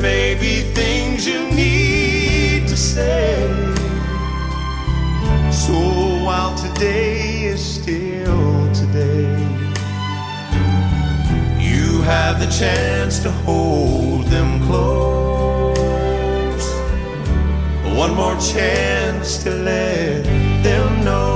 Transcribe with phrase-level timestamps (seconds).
[0.00, 3.46] may be things you need to say.
[5.50, 5.74] So
[6.24, 9.28] while today is still today,
[11.58, 15.76] you have the chance to hold them close.
[17.94, 20.24] One more chance to let
[20.62, 21.29] them know.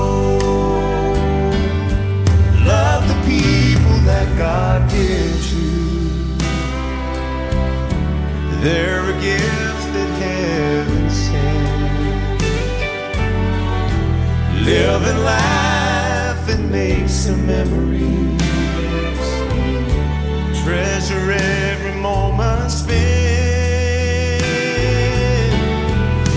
[8.65, 12.41] They're a gift that heaven sent.
[14.65, 18.41] Live and laugh and make some memories.
[20.65, 22.95] Treasure every moment spent.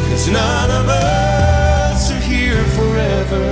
[0.09, 3.45] Cause none of us are here forever.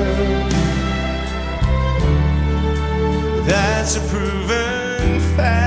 [3.47, 5.64] That's a proven fact.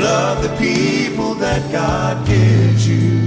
[0.00, 3.20] Love the people that God gives you.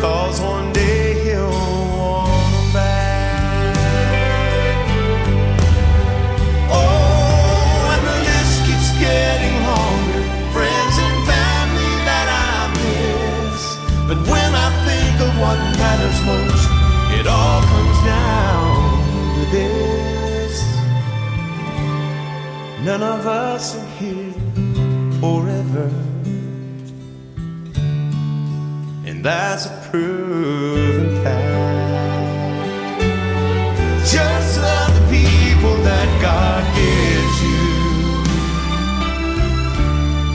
[0.00, 3.76] Cause one day he'll want them back.
[6.72, 10.22] Oh, and the list keeps getting longer.
[10.56, 13.60] Friends and family that I miss.
[14.08, 16.68] But when I think of what matters most,
[17.20, 18.80] it all comes down
[19.36, 20.00] to this.
[22.82, 23.76] None of us
[25.20, 25.90] forever.
[29.04, 33.00] And that's a proven fact.
[34.10, 37.64] Just love the people that God gives you.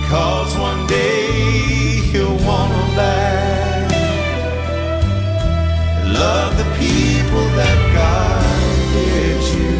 [0.07, 1.31] Cause one day
[2.11, 3.91] he'll want them back.
[6.23, 8.43] Love the people that God
[8.93, 9.73] gives you.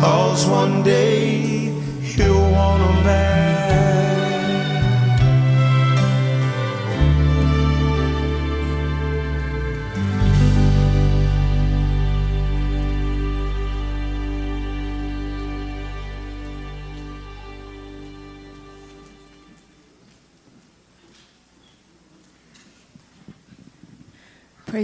[0.00, 1.23] Cause one day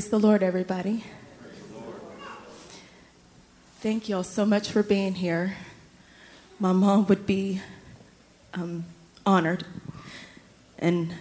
[0.00, 1.04] Praise the Lord, everybody.
[3.80, 5.58] Thank you all so much for being here.
[6.58, 7.60] My mom would be
[8.54, 8.86] um,
[9.26, 9.66] honored,
[10.78, 11.12] and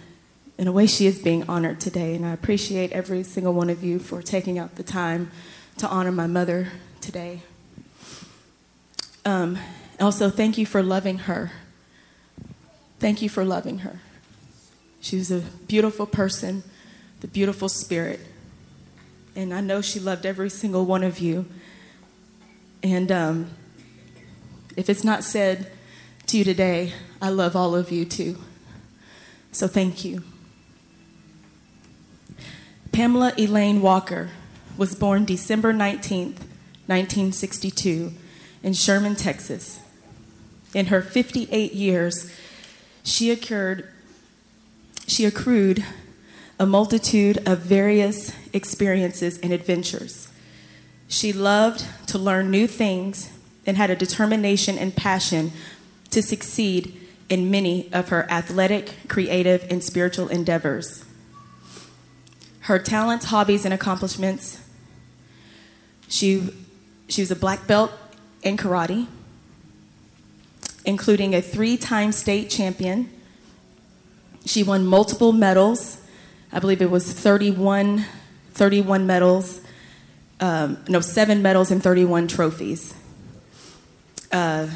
[0.56, 2.14] in a way, she is being honored today.
[2.14, 5.30] And I appreciate every single one of you for taking out the time
[5.76, 6.68] to honor my mother
[7.02, 7.42] today.
[9.26, 9.58] Um,
[10.00, 11.52] also, thank you for loving her.
[12.98, 14.00] Thank you for loving her.
[15.02, 16.62] She was a beautiful person,
[17.20, 18.20] the beautiful spirit.
[19.36, 21.46] And I know she loved every single one of you.
[22.82, 23.50] And um,
[24.76, 25.70] if it's not said
[26.26, 28.38] to you today, I love all of you too.
[29.52, 30.22] So thank you.
[32.92, 34.30] Pamela Elaine Walker
[34.76, 36.38] was born December 19th,
[36.86, 38.12] 1962,
[38.62, 39.80] in Sherman, Texas.
[40.74, 42.34] In her 58 years,
[43.02, 43.88] she occurred,
[45.06, 45.84] she accrued
[46.60, 50.28] a multitude of various experiences and adventures.
[51.08, 53.32] She loved to learn new things
[53.66, 55.50] and had a determination and passion
[56.10, 56.96] to succeed
[57.28, 61.04] in many of her athletic, creative, and spiritual endeavors.
[62.60, 64.60] Her talents, hobbies, and accomplishments
[66.10, 66.52] she,
[67.08, 67.92] she was a black belt
[68.42, 69.06] in karate,
[70.84, 73.08] including a three time state champion.
[74.44, 75.98] She won multiple medals.
[76.52, 78.04] I believe it was 31,
[78.54, 79.60] 31 medals,
[80.40, 82.92] um, no, seven medals and 31 trophies.
[84.32, 84.66] Uh,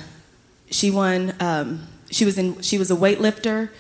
[0.70, 3.70] she won, um, she, was in, she was a weightlifter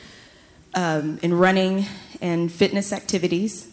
[0.74, 1.86] um, in running
[2.20, 3.72] and fitness activities.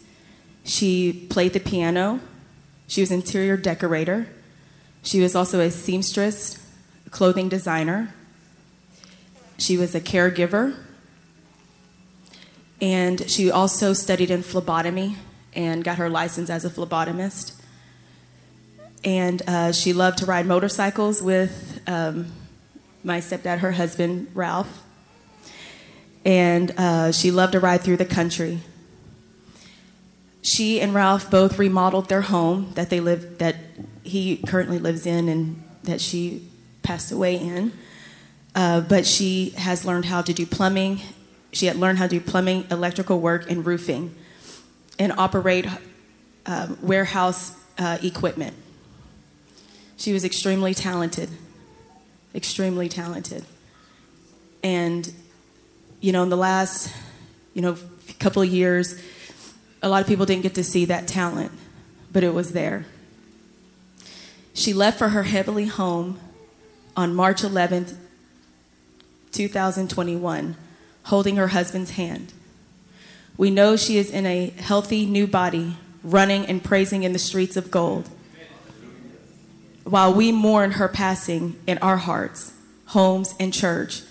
[0.66, 2.20] She played the piano.
[2.88, 4.28] She was interior decorator.
[5.02, 6.64] She was also a seamstress,
[7.09, 8.14] clothing designer.
[9.58, 10.76] She was a caregiver.
[12.82, 15.18] And she also studied in phlebotomy
[15.54, 17.54] and got her license as a phlebotomist.
[19.04, 22.32] And uh, she loved to ride motorcycles with um,
[23.04, 24.84] my stepdad, her husband, Ralph.
[26.26, 28.60] And uh, she loved to ride through the country.
[30.42, 33.58] She and Ralph both remodeled their home that they live that
[34.04, 36.48] he currently lives in and that she
[36.82, 37.72] passed away in.
[38.54, 41.00] Uh, but she has learned how to do plumbing.
[41.52, 44.16] She had learned how to do plumbing, electrical work, and roofing,
[44.98, 45.68] and operate
[46.46, 48.56] um, warehouse uh, equipment.
[49.98, 51.30] She was extremely talented.
[52.34, 53.44] extremely talented.
[54.64, 55.12] And,
[56.00, 56.94] you know, in the last,
[57.54, 57.78] you know,
[58.20, 59.02] couple of years,
[59.82, 61.52] a lot of people didn't get to see that talent,
[62.12, 62.86] but it was there.
[64.54, 66.20] She left for her heavenly home
[66.96, 67.96] on March 11th,
[69.32, 70.56] 2021,
[71.03, 72.34] holding her husband's hand.
[73.38, 77.58] We know she is in a healthy new body, running and praising in the streets
[77.58, 78.09] of gold.
[79.84, 82.53] While we mourn her passing in our hearts,
[82.88, 84.03] homes, and church,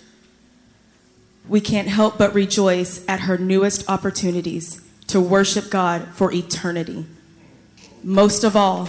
[1.49, 7.07] we can't help but rejoice at her newest opportunities to worship God for eternity.
[8.03, 8.89] Most of all,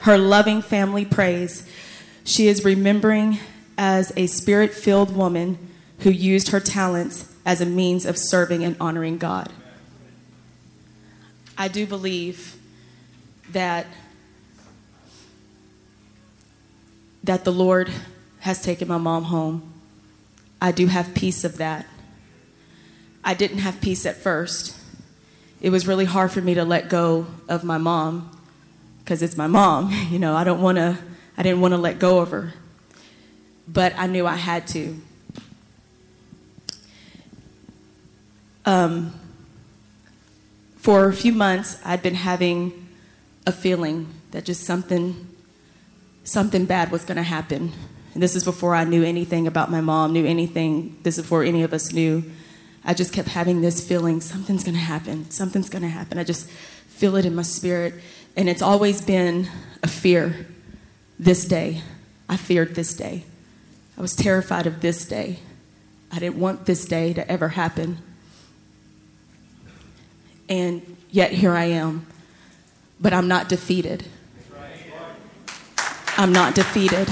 [0.00, 1.66] her loving family praise.
[2.24, 3.38] She is remembering
[3.78, 5.58] as a spirit filled woman
[6.00, 9.52] who used her talents as a means of serving and honoring God.
[11.56, 12.56] I do believe
[13.50, 13.86] that
[17.22, 17.90] that the Lord
[18.40, 19.72] has taken my mom home.
[20.60, 21.86] I do have peace of that.
[23.24, 24.76] I didn't have peace at first.
[25.62, 28.38] It was really hard for me to let go of my mom
[28.98, 29.90] because it's my mom.
[30.10, 30.98] You know, I don't want to
[31.36, 32.52] I didn't want to let go of her.
[33.66, 35.00] But I knew I had to.
[38.66, 39.12] Um,
[40.76, 42.88] for a few months, I'd been having
[43.46, 45.28] a feeling that just something,
[46.24, 47.72] something bad was going to happen.
[48.14, 50.98] And this is before I knew anything about my mom, knew anything.
[51.02, 52.24] This is before any of us knew.
[52.84, 55.30] I just kept having this feeling something's going to happen.
[55.30, 56.18] Something's going to happen.
[56.18, 57.94] I just feel it in my spirit.
[58.36, 59.48] And it's always been
[59.82, 60.46] a fear
[61.18, 61.82] this day.
[62.28, 63.24] I feared this day.
[63.96, 65.38] I was terrified of this day.
[66.12, 67.98] I didn't want this day to ever happen.
[70.48, 72.06] And yet here I am.
[73.00, 74.06] But I'm not defeated.
[76.16, 77.08] I'm not defeated.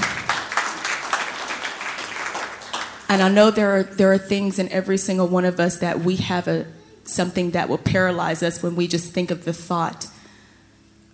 [3.09, 6.01] And I know there are, there are things in every single one of us that
[6.01, 6.67] we have a,
[7.05, 10.07] something that will paralyze us when we just think of the thought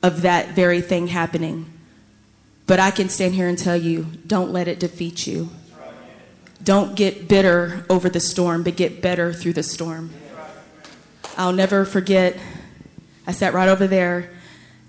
[0.02, 1.66] of that very thing happening.
[2.66, 5.48] But I can stand here and tell you don't let it defeat you.
[6.62, 10.10] Don't get bitter over the storm, but get better through the storm.
[11.38, 12.36] I'll never forget,
[13.24, 14.28] I sat right over there,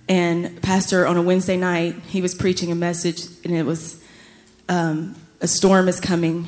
[0.07, 4.04] and Pastor on a Wednesday night, he was preaching a message, and it was
[4.68, 6.48] um, a storm is coming.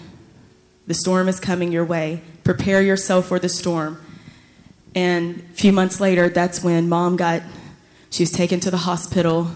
[0.88, 2.24] The storm is coming your way.
[2.44, 4.02] Prepare yourself for the storm.
[4.96, 7.44] And a few months later, that's when mom got,
[8.10, 9.52] she was taken to the hospital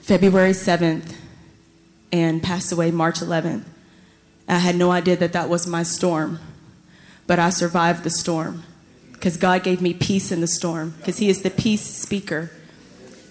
[0.00, 1.14] February 7th
[2.10, 3.66] and passed away March 11th.
[4.48, 6.40] I had no idea that that was my storm,
[7.28, 8.64] but I survived the storm
[9.16, 12.50] because God gave me peace in the storm because He is the peace speaker.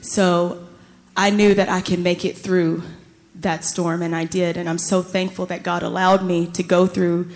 [0.01, 0.67] So
[1.15, 2.83] I knew that I can make it through
[3.35, 4.57] that storm, and I did.
[4.57, 7.29] And I'm so thankful that God allowed me to go through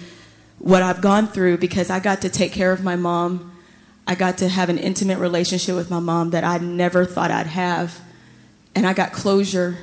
[0.60, 3.58] what I've gone through because I got to take care of my mom.
[4.06, 7.48] I got to have an intimate relationship with my mom that I never thought I'd
[7.48, 8.00] have
[8.76, 9.78] and I got closure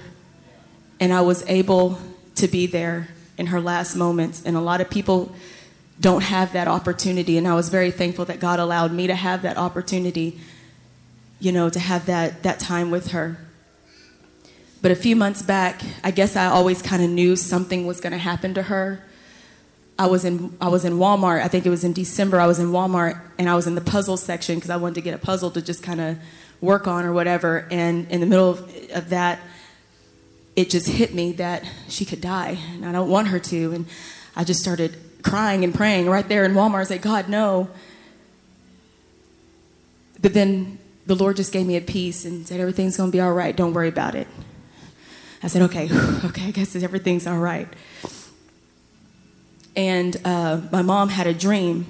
[1.01, 1.99] and I was able
[2.37, 4.43] to be there in her last moments.
[4.45, 5.35] And a lot of people
[6.01, 7.39] don't have that opportunity.
[7.39, 10.39] And I was very thankful that God allowed me to have that opportunity,
[11.41, 13.39] you know, to have that, that time with her.
[14.83, 18.13] But a few months back, I guess I always kind of knew something was going
[18.13, 19.03] to happen to her.
[19.99, 21.41] I was in I was in Walmart.
[21.41, 22.39] I think it was in December.
[22.39, 25.01] I was in Walmart and I was in the puzzle section because I wanted to
[25.01, 26.19] get a puzzle to just kind of
[26.61, 27.67] work on or whatever.
[27.71, 29.41] And in the middle of, of that,
[30.55, 33.73] it just hit me that she could die, and I don't want her to.
[33.73, 33.87] And
[34.35, 36.81] I just started crying and praying right there in Walmart.
[36.81, 37.69] I said, God, no.
[40.21, 43.21] But then the Lord just gave me a peace and said, everything's going to be
[43.21, 43.55] all right.
[43.55, 44.29] Don't worry about it.
[45.43, 45.89] I said, okay,
[46.25, 47.69] okay, I guess everything's all right.
[49.75, 51.87] And uh, my mom had a dream,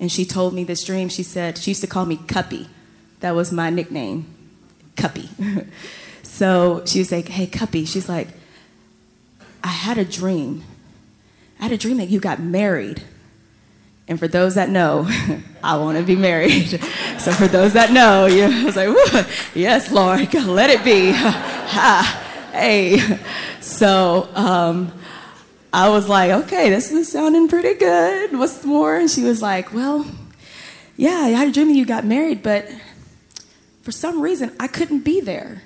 [0.00, 1.08] and she told me this dream.
[1.08, 2.68] She said, she used to call me Cuppy.
[3.20, 4.26] That was my nickname,
[4.96, 5.28] Cuppy.
[6.22, 7.86] so she was like, hey, Cuppy.
[7.86, 8.28] She's like,
[9.62, 10.64] I had a dream.
[11.58, 13.02] I had a dream that you got married.
[14.06, 15.06] And for those that know,
[15.62, 16.80] I want to be married.
[17.18, 21.10] So for those that know, I was like, yes, Lord, let it be.
[21.10, 23.18] ha, hey.
[23.60, 24.92] So um,
[25.72, 28.38] I was like, okay, this is sounding pretty good.
[28.38, 28.96] What's more?
[28.96, 30.06] And she was like, well,
[30.96, 32.70] yeah, I had a dream that you got married, but
[33.82, 35.62] for some reason, I couldn't be there.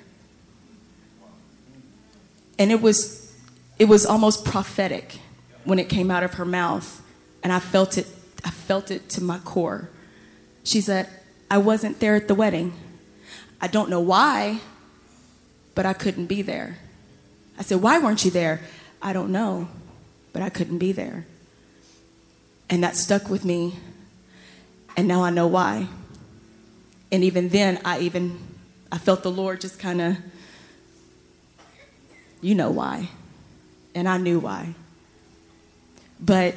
[2.58, 3.30] And it was,
[3.78, 5.18] it was almost prophetic
[5.64, 7.02] when it came out of her mouth.
[7.42, 8.06] And I felt it,
[8.44, 9.90] I felt it to my core.
[10.64, 11.08] She said,
[11.50, 12.72] I wasn't there at the wedding.
[13.60, 14.60] I don't know why,
[15.74, 16.78] but I couldn't be there.
[17.58, 18.60] I said, Why weren't you there?
[19.00, 19.68] I don't know,
[20.32, 21.26] but I couldn't be there.
[22.70, 23.78] And that stuck with me,
[24.96, 25.88] and now I know why.
[27.10, 28.38] And even then, I even
[28.90, 30.16] I felt the Lord just kind of,
[32.40, 33.08] you know why,
[33.94, 34.74] and I knew why.
[36.24, 36.54] But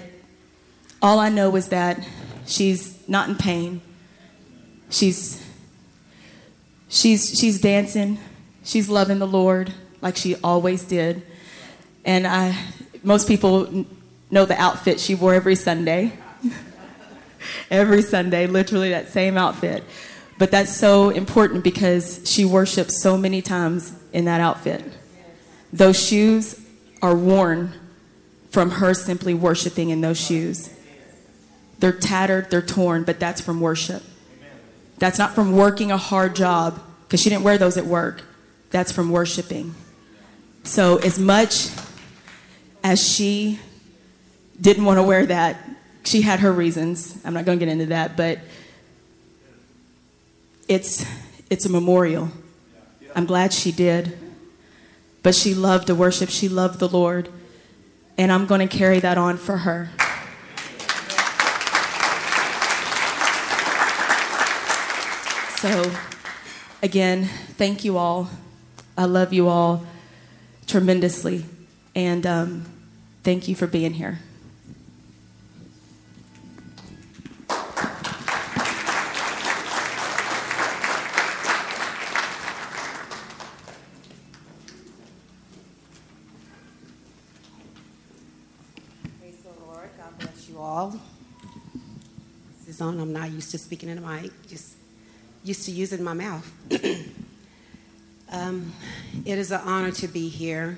[1.01, 2.07] all I know is that
[2.45, 3.81] she's not in pain.
[4.89, 5.43] She's
[6.87, 8.19] she's she's dancing.
[8.63, 11.23] She's loving the Lord like she always did.
[12.05, 12.55] And I
[13.03, 13.85] most people
[14.29, 16.13] know the outfit she wore every Sunday.
[17.71, 19.83] every Sunday, literally that same outfit.
[20.37, 24.83] But that's so important because she worships so many times in that outfit.
[25.71, 26.59] Those shoes
[27.01, 27.73] are worn
[28.55, 30.69] from her simply worshiping in those shoes.
[31.79, 34.01] They're tattered, they're torn, but that's from worship.
[34.97, 38.23] That's not from working a hard job, because she didn't wear those at work.
[38.71, 39.75] That's from worshiping.
[40.63, 41.69] So, as much
[42.81, 43.59] as she
[44.61, 45.61] didn't want to wear that,
[46.05, 47.19] she had her reasons.
[47.25, 48.39] I'm not going to get into that, but
[50.69, 51.05] it's,
[51.49, 52.31] it's a memorial.
[53.13, 54.17] I'm glad she did.
[55.23, 57.27] But she loved to worship, she loved the Lord.
[58.17, 59.89] And I'm going to carry that on for her.
[65.59, 65.91] So,
[66.83, 67.25] again,
[67.57, 68.29] thank you all.
[68.97, 69.85] I love you all
[70.67, 71.45] tremendously.
[71.95, 72.65] And um,
[73.23, 74.19] thank you for being here.
[90.75, 90.99] On.
[92.81, 94.75] I'm not used to speaking in a mic, just
[95.43, 96.51] used to using my mouth.
[98.31, 98.73] um,
[99.25, 100.77] it is an honor to be here.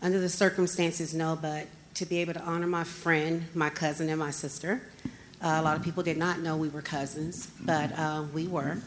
[0.00, 4.18] Under the circumstances, no, but to be able to honor my friend, my cousin, and
[4.18, 4.80] my sister.
[5.42, 8.78] Uh, a lot of people did not know we were cousins, but uh, we were.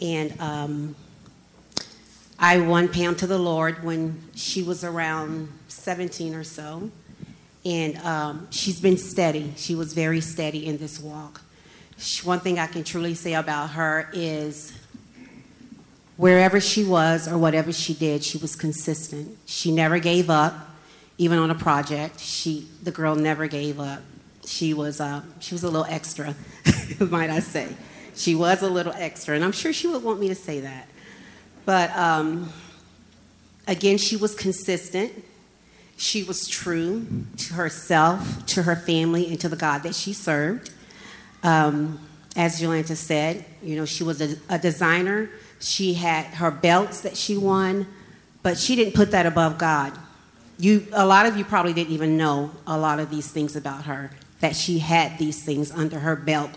[0.00, 0.96] And um,
[2.38, 6.90] I won Pam to the Lord when she was around 17 or so.
[7.68, 9.52] And um, she's been steady.
[9.56, 11.42] She was very steady in this walk
[12.22, 14.72] one thing I can truly say about her is
[16.16, 19.36] wherever she was or whatever she did, she was consistent.
[19.46, 20.54] She never gave up,
[21.18, 22.20] even on a project.
[22.20, 24.00] She, the girl, never gave up.
[24.46, 26.34] She was, uh, she was a little extra,
[27.00, 27.68] might I say.
[28.14, 30.88] She was a little extra, and I'm sure she would want me to say that.
[31.64, 32.52] But um,
[33.66, 35.12] again, she was consistent.
[35.98, 40.70] She was true to herself, to her family, and to the God that she served.
[41.42, 41.98] Um,
[42.36, 45.28] as Jolanta said, you know, she was a, a designer.
[45.58, 47.88] She had her belts that she won,
[48.44, 49.92] but she didn't put that above God.
[50.56, 53.86] You, a lot of you probably didn't even know a lot of these things about
[53.86, 56.50] her, that she had these things under her belt,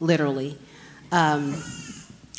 [0.00, 0.58] literally.
[1.12, 1.54] Um,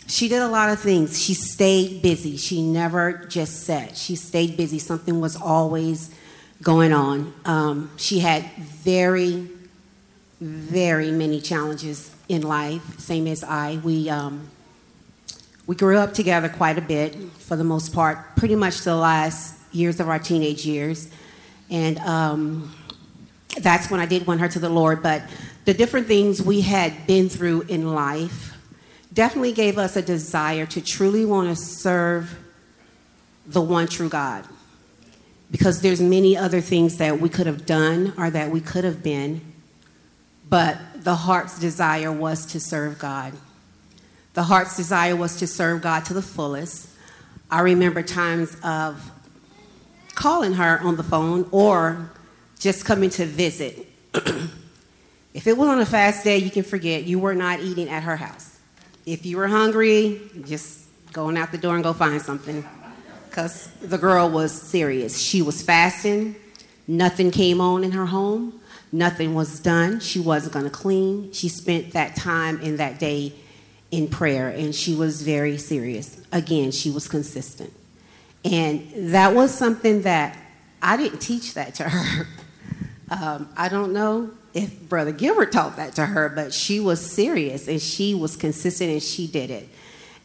[0.08, 1.24] she did a lot of things.
[1.24, 2.36] She stayed busy.
[2.36, 3.96] She never just sat.
[3.96, 4.78] She stayed busy.
[4.78, 6.13] Something was always
[6.62, 7.34] going on.
[7.46, 9.50] Um, she had very
[10.39, 13.80] very many challenges in life, same as I.
[13.84, 14.50] We, um,
[15.68, 19.56] we grew up together quite a bit, for the most part, pretty much the last
[19.74, 21.10] years of our teenage years.
[21.70, 22.74] And um,
[23.60, 25.04] that's when I did win her to the Lord.
[25.04, 25.24] But
[25.66, 28.56] the different things we had been through in life
[29.13, 32.38] definitely gave us a desire to truly want to serve
[33.46, 34.46] the one true God.
[35.51, 39.01] Because there's many other things that we could have done or that we could have
[39.01, 39.41] been
[40.50, 43.34] but the heart's desire was to serve God.
[44.34, 46.89] The heart's desire was to serve God to the fullest.
[47.51, 49.12] I remember times of
[50.15, 52.12] calling her on the phone or
[52.58, 53.88] just coming to visit.
[55.34, 58.03] if it was on a fast day, you can forget you were not eating at
[58.03, 58.60] her house.
[59.06, 62.68] If you were hungry, just going out the door and go find something.
[63.29, 65.19] Because the girl was serious.
[65.19, 66.36] She was fasting,
[66.88, 68.59] nothing came on in her home.
[68.91, 70.00] Nothing was done.
[70.00, 71.31] She wasn't going to clean.
[71.31, 73.33] She spent that time in that day
[73.91, 76.19] in prayer, and she was very serious.
[76.31, 77.71] Again, she was consistent.
[78.43, 80.38] And that was something that
[80.81, 82.27] I didn't teach that to her.
[83.12, 87.67] Um, I don't know if Brother Gilbert taught that to her, but she was serious
[87.67, 89.67] and she was consistent and she did it.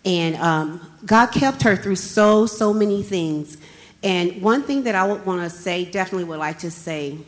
[0.04, 3.56] And um, God kept her through so, so many things.
[4.02, 7.18] And one thing that I would want to say, definitely would like to say,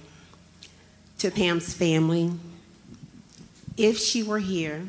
[1.19, 2.33] to Pam's family.
[3.77, 4.87] If she were here,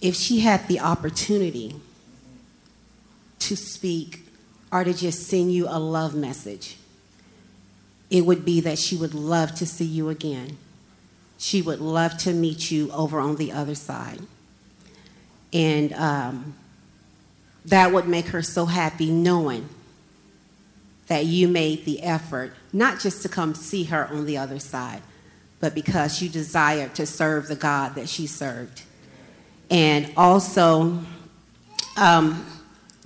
[0.00, 1.76] if she had the opportunity
[3.40, 4.26] to speak
[4.72, 6.76] or to just send you a love message,
[8.10, 10.56] it would be that she would love to see you again.
[11.38, 14.20] She would love to meet you over on the other side.
[15.52, 16.54] And um,
[17.64, 19.68] that would make her so happy knowing
[21.06, 25.02] that you made the effort, not just to come see her on the other side,
[25.60, 28.82] but because you desired to serve the God that she served.
[29.70, 31.00] And also,
[31.96, 32.46] um,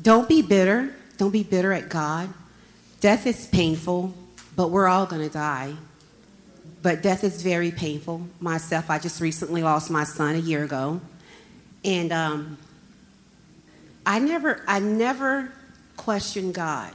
[0.00, 0.94] don't be bitter.
[1.16, 2.28] Don't be bitter at God.
[3.00, 4.14] Death is painful,
[4.54, 5.74] but we're all going to die.
[6.82, 8.26] But death is very painful.
[8.40, 11.00] Myself, I just recently lost my son a year ago.
[11.84, 12.58] And um,
[14.06, 15.52] I never, I never
[15.96, 16.92] questioned God,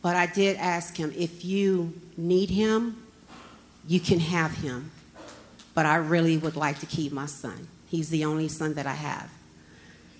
[0.00, 3.02] but I did ask him, if you need him,
[3.86, 4.90] you can have him.
[5.74, 7.68] But I really would like to keep my son.
[7.88, 9.30] He's the only son that I have.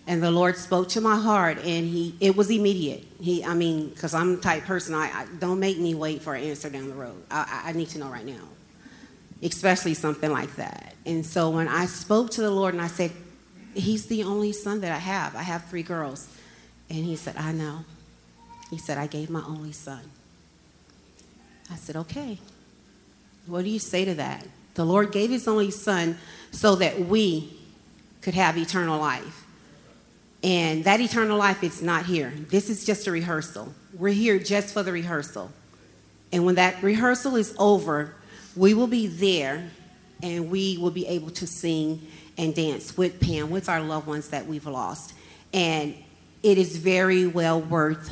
[0.06, 3.04] And the Lord spoke to my heart, and he it was immediate.
[3.20, 6.34] He, I mean, because I'm the type person, I, I, don't make me wait for
[6.34, 7.22] an answer down the road.
[7.30, 8.42] I, I need to know right now,
[9.42, 10.94] especially something like that.
[11.06, 13.12] And so when I spoke to the Lord and I said,
[13.74, 15.34] He's the only son that I have.
[15.34, 16.28] I have three girls.
[16.90, 17.84] And he said, I know.
[18.70, 20.00] He said, I gave my only son.
[21.70, 22.38] I said, okay.
[23.46, 24.46] What do you say to that?
[24.74, 26.18] The Lord gave his only son
[26.50, 27.56] so that we
[28.20, 29.46] could have eternal life.
[30.42, 32.32] And that eternal life is not here.
[32.48, 33.74] This is just a rehearsal.
[33.94, 35.50] We're here just for the rehearsal.
[36.32, 38.14] And when that rehearsal is over,
[38.56, 39.70] we will be there
[40.22, 42.06] and we will be able to sing
[42.42, 45.14] and dance with Pam, with our loved ones that we've lost.
[45.54, 45.94] And
[46.42, 48.10] it is very well worth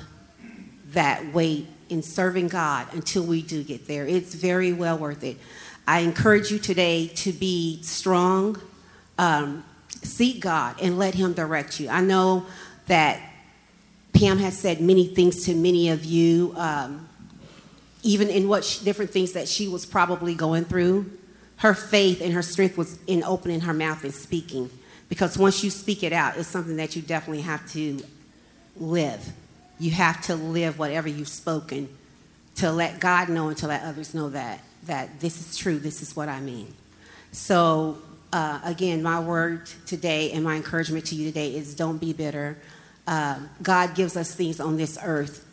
[0.92, 4.06] that wait in serving God until we do get there.
[4.06, 5.36] It's very well worth it.
[5.86, 8.60] I encourage you today to be strong,
[9.18, 9.64] um,
[10.02, 11.88] seek God, and let Him direct you.
[11.88, 12.46] I know
[12.86, 13.20] that
[14.12, 17.08] Pam has said many things to many of you, um,
[18.04, 21.10] even in what different things that she was probably going through
[21.60, 24.70] her faith and her strength was in opening her mouth and speaking.
[25.10, 28.00] Because once you speak it out, it's something that you definitely have to
[28.76, 29.32] live.
[29.78, 31.88] You have to live whatever you've spoken
[32.56, 36.00] to let God know and to let others know that, that this is true, this
[36.00, 36.72] is what I mean.
[37.32, 37.98] So,
[38.32, 42.56] uh, again, my word today and my encouragement to you today is don't be bitter.
[43.06, 45.46] Uh, God gives us things on this earth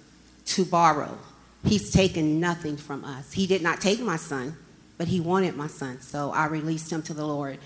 [0.46, 1.18] to borrow.
[1.66, 3.34] He's taken nothing from us.
[3.34, 4.56] He did not take my son
[4.98, 7.60] but he wanted my son, so I released him to the Lord.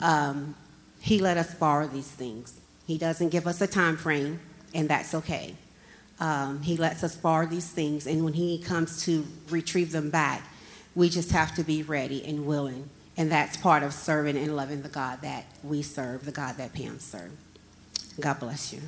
[0.00, 0.54] Um,
[1.00, 2.58] he let us borrow these things.
[2.86, 4.40] He doesn't give us a time frame,
[4.74, 5.54] and that's okay.
[6.18, 10.42] Um, he lets us borrow these things, and when he comes to retrieve them back,
[10.94, 12.88] we just have to be ready and willing.
[13.16, 16.72] And that's part of serving and loving the God that we serve, the God that
[16.72, 17.36] Pam served.
[18.18, 18.80] God bless you.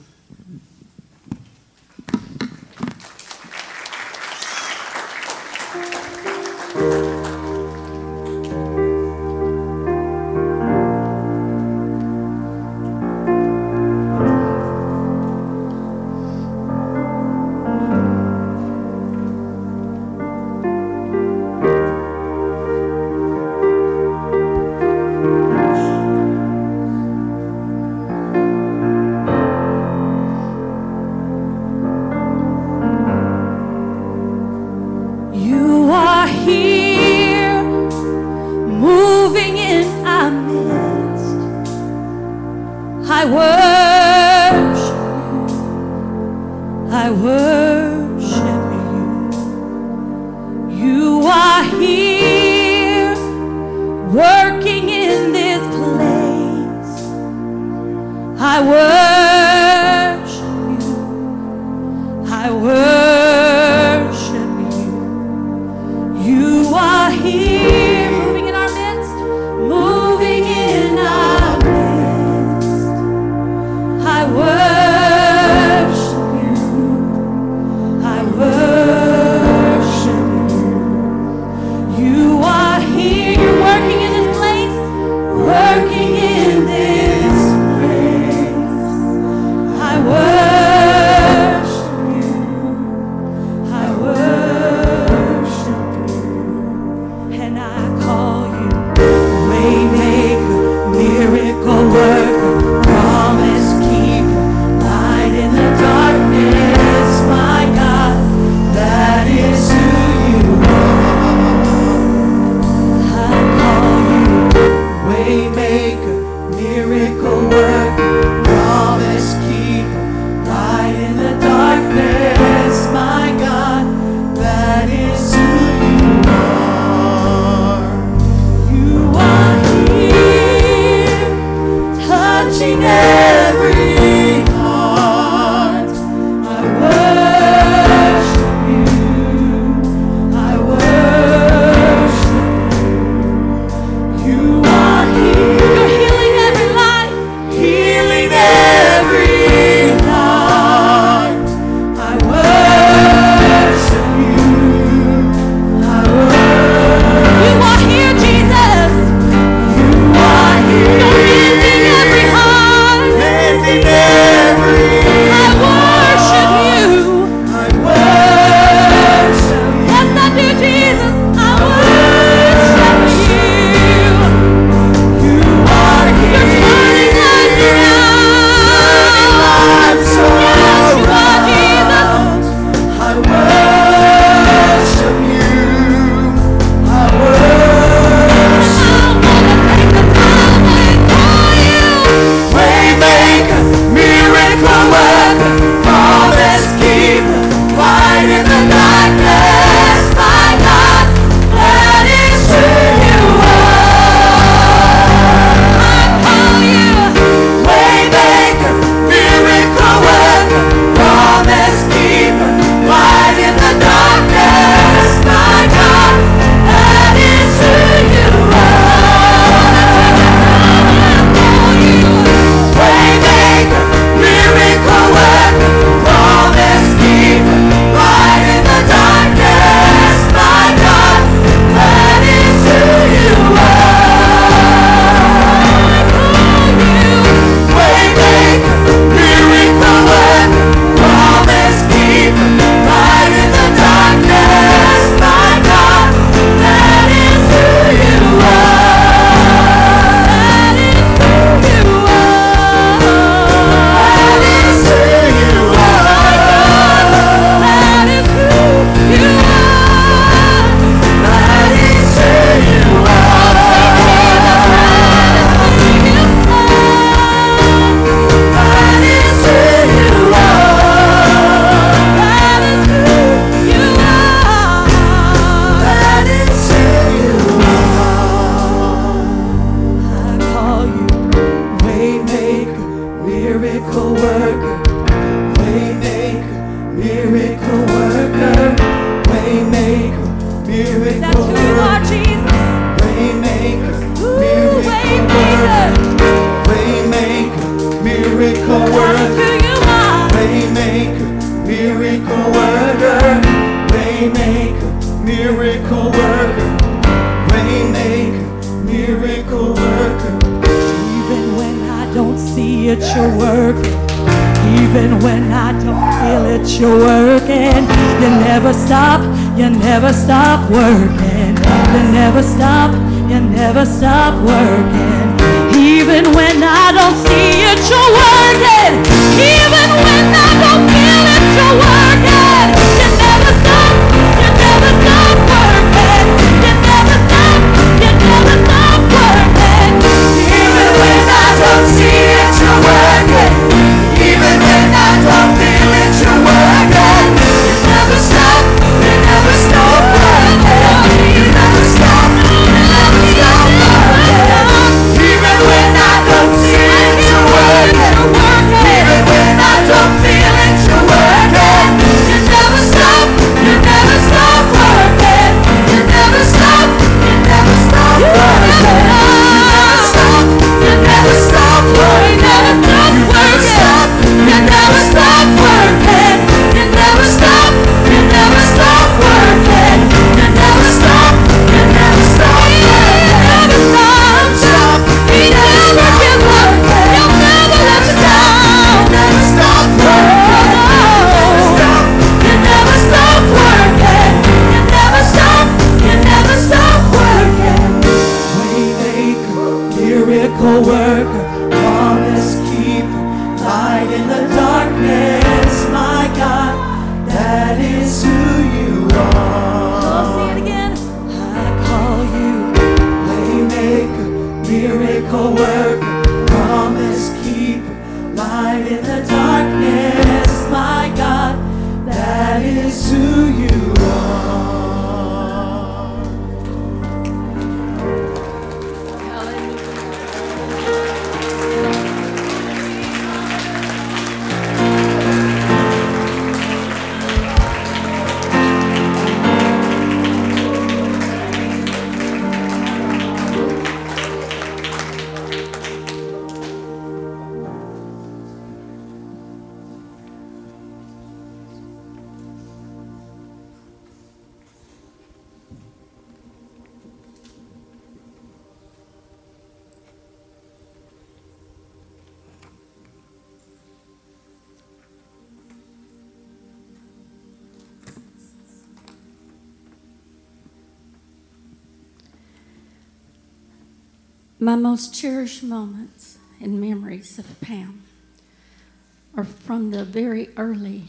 [480.05, 481.05] Very early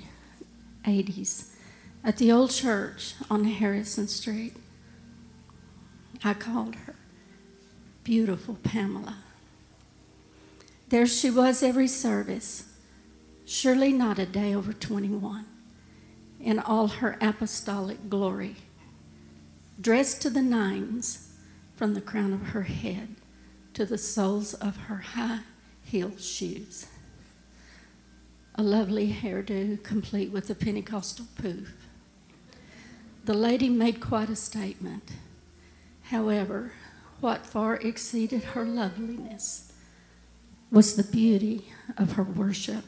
[0.86, 1.50] 80s
[2.04, 4.56] at the old church on Harrison Street.
[6.24, 6.96] I called her
[8.04, 9.18] Beautiful Pamela.
[10.90, 12.66] There she was every service,
[13.46, 15.46] surely not a day over 21,
[16.40, 18.58] in all her apostolic glory,
[19.80, 21.30] dressed to the nines
[21.76, 23.16] from the crown of her head
[23.74, 25.40] to the soles of her high
[25.84, 26.88] heeled shoes.
[28.56, 31.74] A lovely hairdo complete with a Pentecostal poof.
[33.26, 35.12] The lady made quite a statement.
[36.04, 36.74] However,
[37.20, 39.72] what far exceeded her loveliness
[40.70, 42.86] was the beauty of her worship.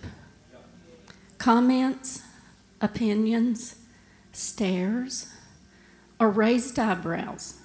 [1.38, 2.22] Comments,
[2.82, 3.76] opinions,
[4.34, 5.30] stares,
[6.20, 7.56] or raised eyebrows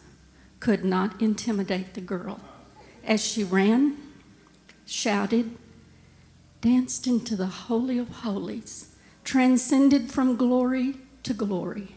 [0.58, 2.40] could not intimidate the girl
[3.04, 3.96] as she ran,
[4.86, 5.56] shouted,
[6.60, 8.94] danced into the Holy of Holies,
[9.24, 11.96] transcended from glory to glory,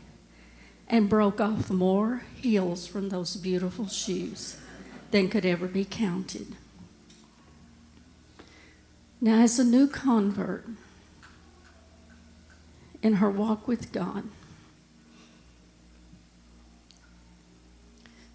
[0.87, 4.57] and broke off more heels from those beautiful shoes
[5.11, 6.55] than could ever be counted.
[9.19, 10.65] Now, as a new convert
[13.01, 14.23] in her walk with God,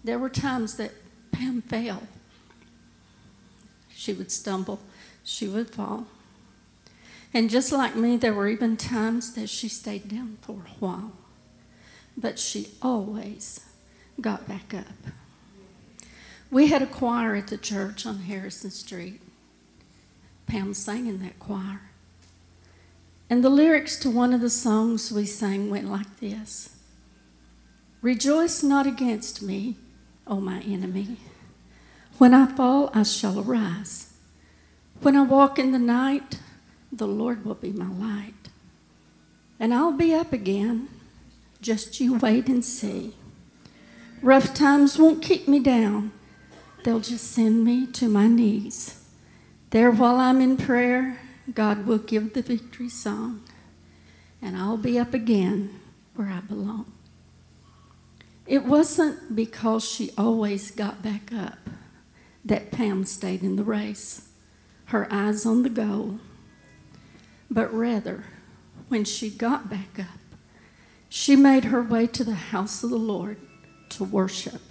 [0.03, 0.91] there were times that
[1.31, 2.03] Pam fell.
[3.93, 4.79] She would stumble,
[5.23, 6.07] she would fall.
[7.33, 11.11] And just like me, there were even times that she stayed down for a while.
[12.17, 13.65] But she always
[14.19, 14.85] got back up.
[16.51, 19.21] We had a choir at the church on Harrison Street.
[20.47, 21.81] Pam sang in that choir.
[23.29, 26.75] And the lyrics to one of the songs we sang went like this
[28.01, 29.75] Rejoice not against me,
[30.25, 31.17] O my enemy.
[32.17, 34.13] When I fall, I shall arise.
[35.01, 36.39] When I walk in the night,
[36.91, 38.33] the Lord will be my light.
[39.59, 40.87] And I'll be up again.
[41.61, 43.13] Just you wait and see.
[44.21, 46.11] Rough times won't keep me down,
[46.83, 49.01] they'll just send me to my knees.
[49.69, 51.19] There, while I'm in prayer,
[51.53, 53.43] God will give the victory song,
[54.41, 55.79] and I'll be up again
[56.15, 56.91] where I belong.
[58.45, 61.59] It wasn't because she always got back up
[62.43, 64.27] that Pam stayed in the race,
[64.85, 66.19] her eyes on the goal,
[67.49, 68.25] but rather,
[68.87, 70.19] when she got back up,
[71.09, 73.37] she made her way to the house of the Lord
[73.89, 74.61] to worship,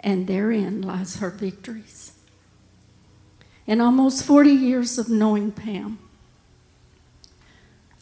[0.00, 2.12] and therein lies her victories.
[3.66, 5.98] In almost 40 years of knowing Pam,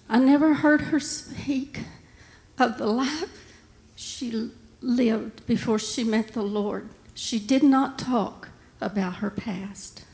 [0.09, 1.81] I never heard her speak
[2.59, 3.55] of the life
[3.95, 6.89] she lived before she met the Lord.
[7.15, 8.49] She did not talk
[8.81, 10.05] about her past.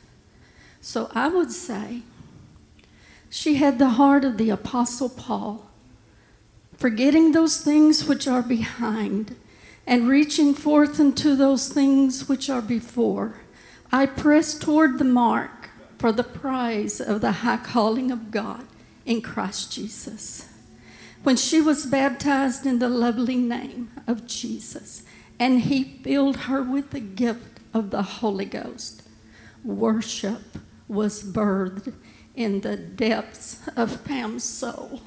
[0.79, 2.03] So I would say
[3.29, 5.69] she had the heart of the Apostle Paul,
[6.77, 9.35] forgetting those things which are behind
[9.85, 13.41] and reaching forth into those things which are before.
[13.91, 18.65] I press toward the mark for the prize of the high calling of God
[19.05, 20.49] in Christ Jesus
[21.23, 25.03] when she was baptized in the lovely name of Jesus,
[25.37, 29.03] and he filled her with the gift of the Holy Ghost.
[29.63, 31.93] Worship was birthed
[32.39, 35.01] in the depths of Pam's soul.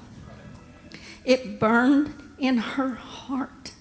[1.24, 3.72] It burned in her heart,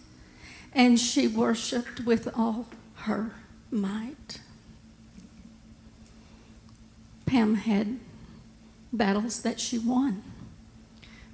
[0.71, 3.33] and she worshiped with all her
[3.69, 4.39] might.
[7.25, 7.99] Pam had
[8.93, 10.23] battles that she won.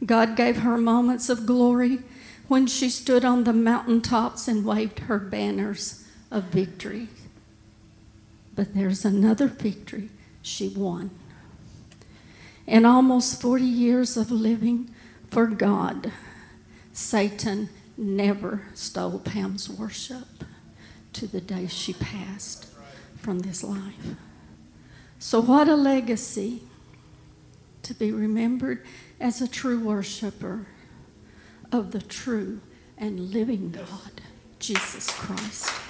[0.04, 2.00] God gave her moments of glory
[2.48, 7.10] when she stood on the mountaintops and waved her banners of victory.
[8.56, 10.10] But there's another victory
[10.42, 11.12] she won.
[12.68, 14.94] In almost 40 years of living
[15.30, 16.12] for God,
[16.92, 20.44] Satan never stole Pam's worship
[21.14, 22.68] to the day she passed
[23.16, 24.16] from this life.
[25.18, 26.62] So, what a legacy
[27.84, 28.86] to be remembered
[29.20, 30.68] as a true worshiper
[31.72, 32.60] of the true
[32.98, 34.22] and living God,
[34.60, 35.87] Jesus Christ.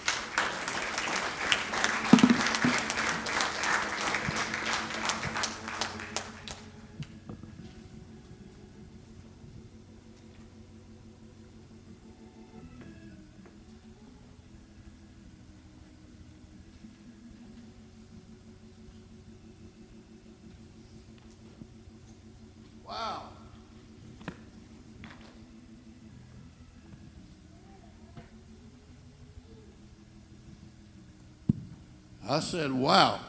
[32.30, 33.22] I said, wow.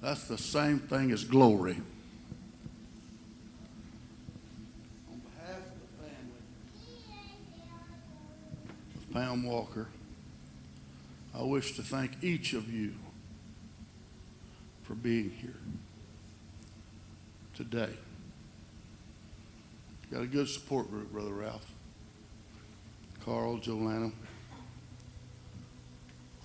[0.00, 1.76] That's the same thing as glory.
[5.10, 6.40] On behalf of the family
[8.96, 9.88] of Pam Walker,
[11.34, 12.94] I wish to thank each of you
[14.84, 15.56] for being here
[17.54, 17.92] today.
[20.10, 21.66] Got a good support group, Brother Ralph.
[23.22, 24.12] Carl, Joanna.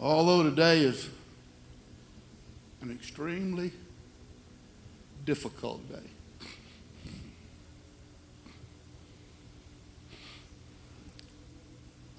[0.04, 1.08] Although today is
[2.82, 3.72] an extremely
[5.24, 6.10] difficult day.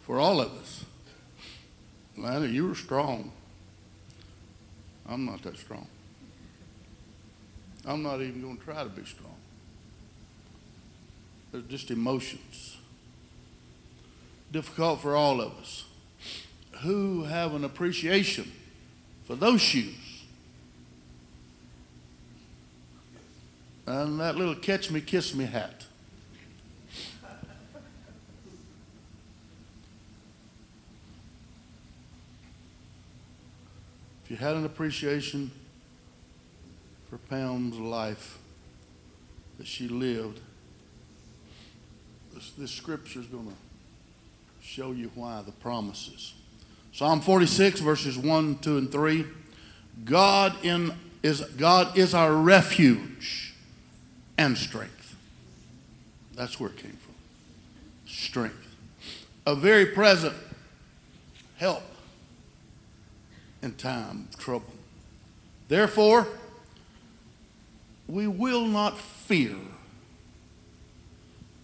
[0.01, 0.87] For all of us.
[2.17, 3.31] Lana, you were strong.
[5.07, 5.87] I'm not that strong.
[7.85, 9.37] I'm not even going to try to be strong.
[11.53, 12.79] They're just emotions.
[14.51, 15.85] Difficult for all of us
[16.83, 18.51] who have an appreciation
[19.25, 19.95] for those shoes.
[23.87, 25.85] And that little catch me, kiss me hat.
[34.25, 35.51] If you had an appreciation
[37.11, 38.39] for Pam's life
[39.59, 40.41] that she lived,
[42.33, 43.55] this, this scripture is going to
[44.63, 46.33] show you why the promises.
[46.95, 49.25] Psalm 46, verses 1, 2, and 3.
[50.05, 53.53] God, in, is, God is our refuge
[54.39, 55.17] and strength.
[56.37, 57.15] That's where it came from.
[58.07, 58.77] Strength.
[59.45, 60.37] A very present
[61.57, 61.83] help
[63.61, 64.73] in time of trouble.
[65.67, 66.29] Therefore,
[68.07, 69.57] we will not fear,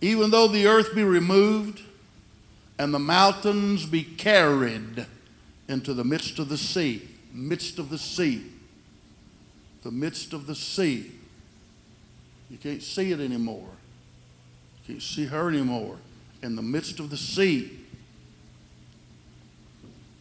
[0.00, 1.82] even though the earth be removed
[2.80, 5.06] and the mountains be carried
[5.70, 8.44] into the midst of the sea, midst of the sea,
[9.82, 11.12] the midst of the sea.
[12.50, 13.68] You can't see it anymore.
[14.82, 15.96] You can't see her anymore.
[16.42, 17.78] In the midst of the sea,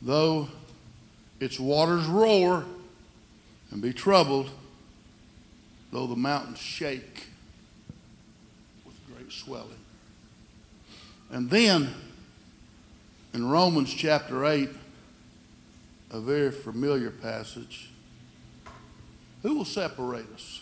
[0.02, 0.50] though
[1.40, 2.66] its waters roar
[3.72, 4.52] and be troubled,
[5.92, 7.26] though the mountains shake
[8.86, 9.70] with great swelling.
[11.32, 11.90] And then
[13.34, 14.70] in Romans chapter 8,
[16.12, 17.92] a very familiar passage,
[19.44, 20.62] who will separate us?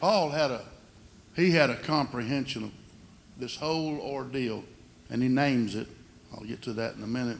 [0.00, 0.62] Paul had a
[1.36, 2.70] he had a comprehension of
[3.38, 4.64] this whole ordeal,
[5.10, 5.86] and he names it.
[6.32, 7.38] I'll get to that in a minute.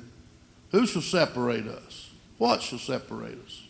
[0.71, 2.11] Who shall separate us?
[2.39, 3.63] What shall separate us?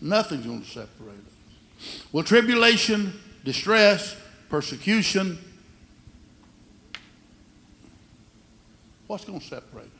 [0.00, 2.04] Nothing's going to separate us.
[2.12, 3.12] Well, tribulation,
[3.44, 4.16] distress,
[4.50, 5.38] persecution,
[9.06, 9.99] what's going to separate us?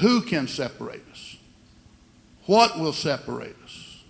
[0.00, 1.36] Who can separate us?
[2.46, 4.02] What will separate us?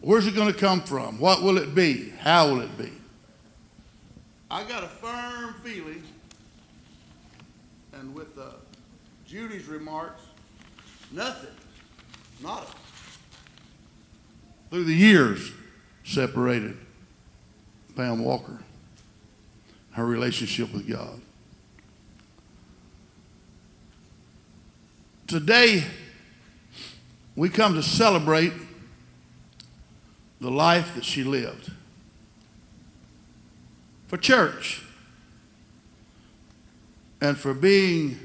[0.00, 1.18] Where's it going to come from?
[1.18, 2.10] What will it be?
[2.10, 2.90] How will it be?
[4.50, 6.02] I got a firm feeling,
[7.94, 8.50] and with uh,
[9.26, 10.20] Judy's remarks,
[11.10, 11.54] nothing,
[12.42, 12.66] nada,
[14.70, 15.52] through the years
[16.04, 16.76] separated
[17.96, 18.58] Pam Walker,
[19.92, 21.20] her relationship with God.
[25.32, 25.82] Today,
[27.36, 28.52] we come to celebrate
[30.42, 31.70] the life that she lived
[34.08, 34.84] for church
[37.22, 38.18] and for being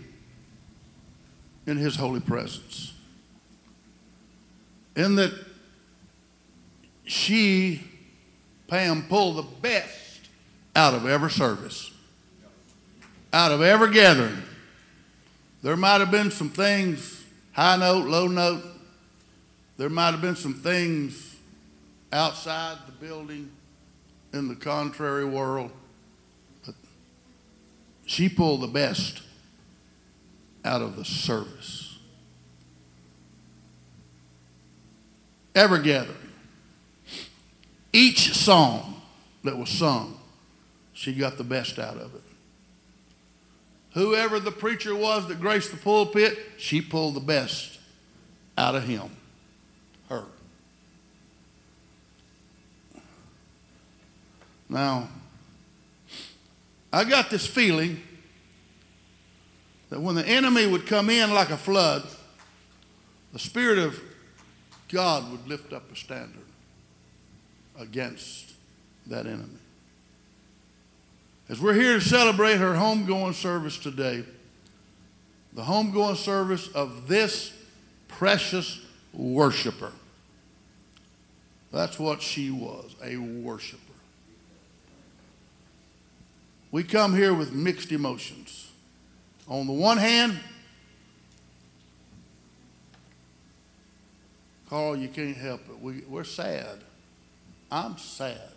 [1.66, 2.92] in his holy presence.
[4.98, 5.32] In that
[7.06, 7.84] she,
[8.68, 10.28] Pam, pulled the best
[10.76, 11.90] out of every service,
[13.32, 14.44] out of every gathering.
[15.68, 18.64] There might have been some things, high note, low note.
[19.76, 21.36] There might have been some things
[22.14, 23.52] outside the building
[24.32, 25.72] in the contrary world.
[26.66, 26.76] But
[28.06, 29.22] she pulled the best
[30.64, 31.98] out of the service.
[35.54, 36.32] Every gathering,
[37.92, 39.02] each song
[39.44, 40.18] that was sung,
[40.94, 42.27] she got the best out of it.
[43.94, 47.80] Whoever the preacher was that graced the pulpit, she pulled the best
[48.58, 49.10] out of him,
[50.10, 50.24] her.
[54.70, 55.10] Now,
[56.92, 58.02] I got this feeling
[59.90, 62.04] that when the enemy would come in like a flood,
[63.34, 64.00] the Spirit of
[64.90, 66.46] God would lift up a standard
[67.80, 68.54] against
[69.08, 69.57] that enemy.
[71.50, 74.24] As we're here to celebrate her homegoing service today,
[75.54, 77.54] the homegoing service of this
[78.08, 78.82] precious
[79.14, 79.92] worshiper.
[81.72, 83.82] That's what she was, a worshiper.
[86.72, 88.70] We come here with mixed emotions.
[89.48, 90.38] On the one hand,
[94.70, 95.80] Carl, you can't help it.
[95.80, 96.80] We, we're sad.
[97.72, 98.52] I'm sad.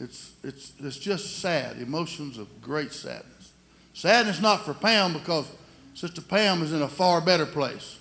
[0.00, 3.52] It's, it's, it's just sad, emotions of great sadness.
[3.92, 5.46] Sadness not for Pam because
[5.94, 7.98] Sister Pam is in a far better place.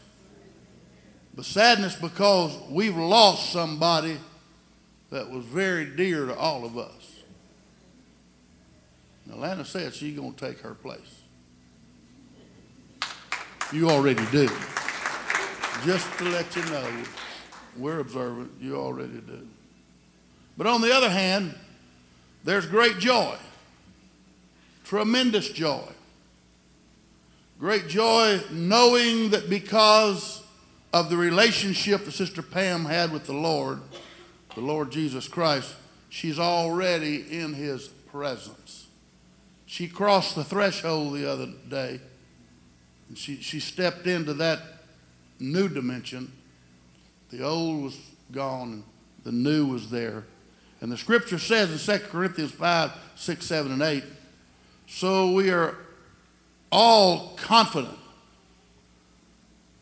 [1.36, 4.18] But sadness because we've lost somebody
[5.10, 7.22] that was very dear to all of us.
[9.26, 11.22] Now, Lana said she's going to take her place.
[13.74, 14.50] You already do.
[15.86, 16.88] Just to let you know,
[17.78, 18.52] we're observant.
[18.60, 19.47] You already do.
[20.58, 21.56] But on the other hand,
[22.44, 23.36] there's great joy,
[24.84, 25.88] tremendous joy.
[27.60, 30.42] Great joy knowing that because
[30.94, 33.82] of the relationship that Sister Pam had with the Lord,
[34.56, 35.76] the Lord Jesus Christ,
[36.08, 38.88] she's already in his presence.
[39.66, 42.00] She crossed the threshold the other day,
[43.10, 44.60] and she, she stepped into that
[45.40, 46.32] new dimension.
[47.30, 48.00] The old was
[48.32, 48.84] gone, and
[49.24, 50.24] the new was there.
[50.82, 54.03] And the scripture says in 2 Corinthians 5, 6, 7, and 8,
[54.88, 55.75] so we are
[56.71, 57.97] all confident.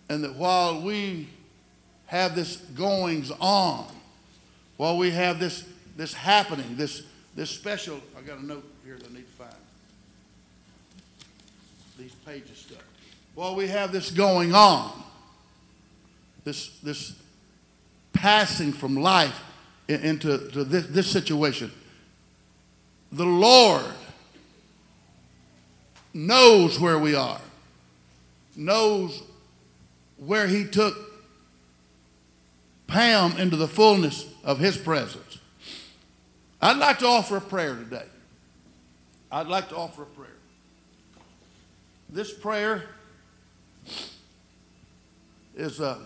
[0.10, 1.30] And that while we
[2.08, 3.88] have this goings on,
[4.78, 7.04] while we have this, this happening, this,
[7.36, 9.54] this special, I got a note here that I need to find.
[12.00, 12.84] These pages stuff.
[13.36, 15.04] While we have this going on,
[16.44, 17.14] this, this
[18.14, 19.40] passing from life
[19.88, 21.72] into to this, this situation.
[23.12, 23.86] The Lord
[26.14, 27.42] knows where we are,
[28.56, 29.24] knows
[30.18, 30.96] where He took
[32.88, 35.38] Pam into the fullness of His presence.
[36.62, 38.06] I'd like to offer a prayer today.
[39.32, 40.30] I'd like to offer a prayer.
[42.10, 42.84] This prayer
[45.56, 46.00] is uh,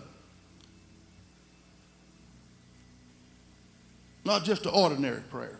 [4.24, 5.58] not just an ordinary prayer.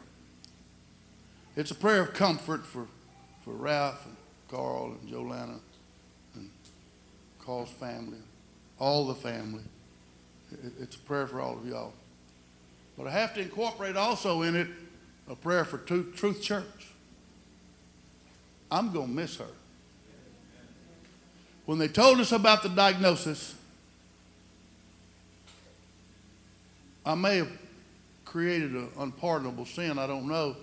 [1.57, 2.87] It's a prayer of comfort for,
[3.45, 4.17] for Ralph and
[4.51, 5.59] Carl and Jolana
[6.35, 6.51] and
[7.45, 8.19] Carl's family,
[8.79, 9.63] all the family.
[10.53, 11.93] It- It's a prayer for all of y'all.
[12.97, 14.69] But I have to incorporate also in it
[15.29, 16.89] a prayer for Truth, Truth Church.
[18.71, 19.47] I'm going to miss her.
[21.67, 23.55] When they told us about the diagnosis,
[27.05, 27.51] I may have
[28.33, 29.99] created an unpardonable sin.
[29.99, 30.57] I don't know.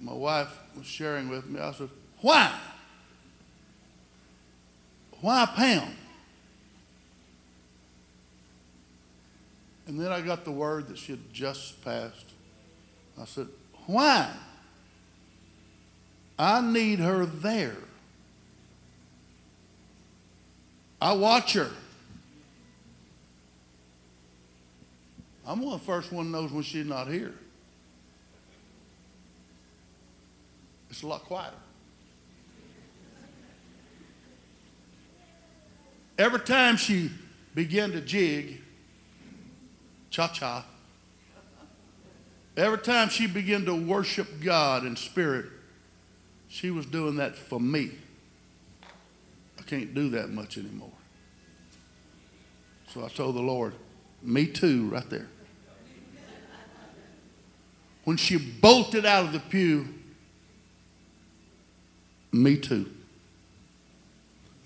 [0.00, 1.58] My wife was sharing with me.
[1.58, 1.88] I said,
[2.20, 2.56] Why?
[5.20, 5.88] Why Pam?
[9.88, 12.26] And then I got the word that she had just passed.
[13.20, 13.48] I said,
[13.86, 14.30] Why?
[16.38, 17.76] I need her there.
[21.00, 21.70] I watch her.
[25.46, 27.34] I'm one of the first one knows when she's not here.
[30.90, 31.54] It's a lot quieter.
[36.16, 37.10] Every time she
[37.54, 38.62] began to jig,
[40.10, 40.64] cha cha,
[42.56, 45.46] every time she began to worship God in spirit,
[46.48, 47.90] she was doing that for me.
[49.58, 50.92] I can't do that much anymore.
[52.92, 53.74] So I told the Lord,
[54.22, 55.26] me too, right there.
[58.04, 59.88] When she bolted out of the pew,
[62.32, 62.90] me too.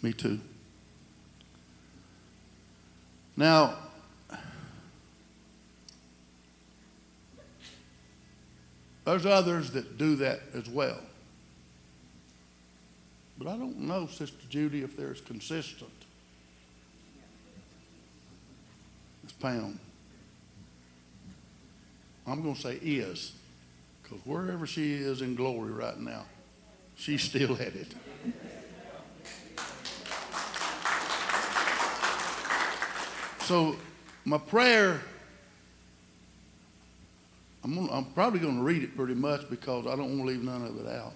[0.02, 0.40] Me too.
[3.36, 3.76] Now,
[9.04, 10.98] there's others that do that as well.
[13.38, 15.90] But I don't know, Sister Judy, if they're as consistent
[19.24, 19.78] as Pam.
[22.30, 23.32] I'm going to say is,
[24.02, 26.24] because wherever she is in glory right now,
[26.96, 27.94] she's still at it.
[33.40, 33.76] So,
[34.26, 35.00] my prayer,
[37.64, 40.26] I'm, gonna, I'm probably going to read it pretty much because I don't want to
[40.26, 41.14] leave none of it out.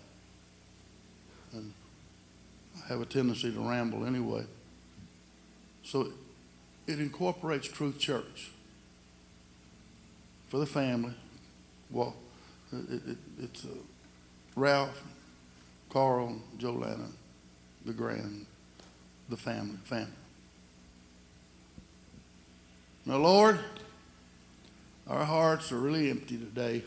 [1.52, 1.74] And
[2.82, 4.44] I have a tendency to ramble anyway.
[5.82, 6.10] So,
[6.86, 8.50] it incorporates Truth Church
[10.52, 11.14] for the family.
[11.90, 12.14] Well,
[12.70, 13.68] it, it, it's uh,
[14.54, 15.02] Ralph,
[15.88, 17.08] Carl, Jolana,
[17.86, 18.44] the grand,
[19.30, 20.12] the family, family.
[23.06, 23.60] Now, Lord,
[25.08, 26.84] our hearts are really empty today.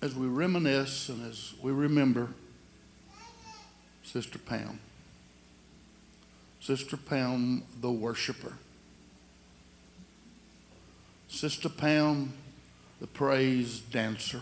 [0.00, 2.28] As we reminisce and as we remember
[4.02, 4.80] Sister Pam,
[6.58, 8.54] Sister Pam, the worshiper.
[11.34, 12.32] Sister Pam,
[13.00, 14.40] the praise dancer.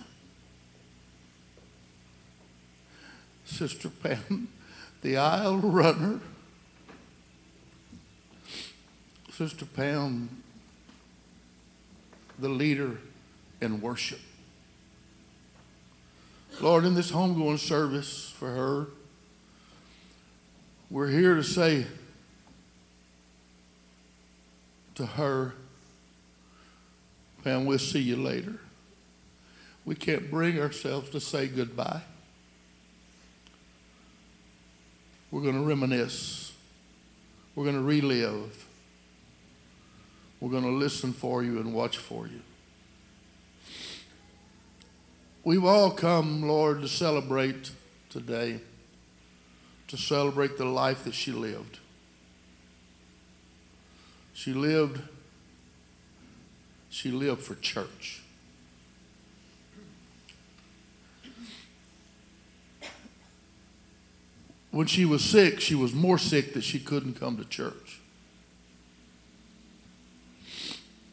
[3.46, 4.48] Sister Pam,
[5.00, 6.20] the aisle runner.
[9.30, 10.42] Sister Pam,
[12.38, 12.98] the leader
[13.62, 14.20] in worship.
[16.60, 18.86] Lord, in this homegoing service for her,
[20.90, 21.86] we're here to say
[24.94, 25.54] to her,
[27.44, 28.54] Pam, we'll see you later.
[29.84, 32.02] We can't bring ourselves to say goodbye.
[35.30, 36.52] We're going to reminisce.
[37.54, 38.66] We're going to relive.
[40.40, 42.40] We're going to listen for you and watch for you.
[45.44, 47.72] We've all come, Lord, to celebrate
[48.10, 48.60] today,
[49.88, 51.80] to celebrate the life that she lived.
[54.34, 55.00] She lived,
[56.92, 58.20] she lived for church.
[64.70, 68.00] When she was sick, she was more sick that she couldn't come to church.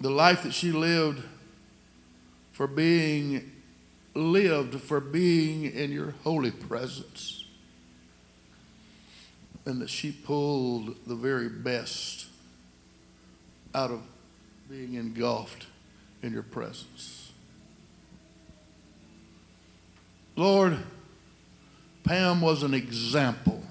[0.02, 1.24] The life that she lived
[2.52, 3.50] for being
[4.14, 7.46] lived for being in your holy presence.
[9.66, 12.26] And that she pulled the very best
[13.74, 14.02] out of
[14.70, 15.68] being engulfed
[16.22, 17.32] in your presence.
[20.36, 20.78] Lord,
[22.04, 23.64] Pam was an example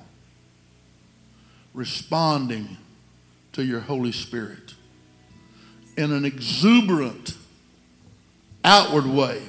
[1.74, 2.76] responding
[3.52, 4.74] to your Holy Spirit
[5.96, 7.36] in an exuberant,
[8.64, 9.42] outward way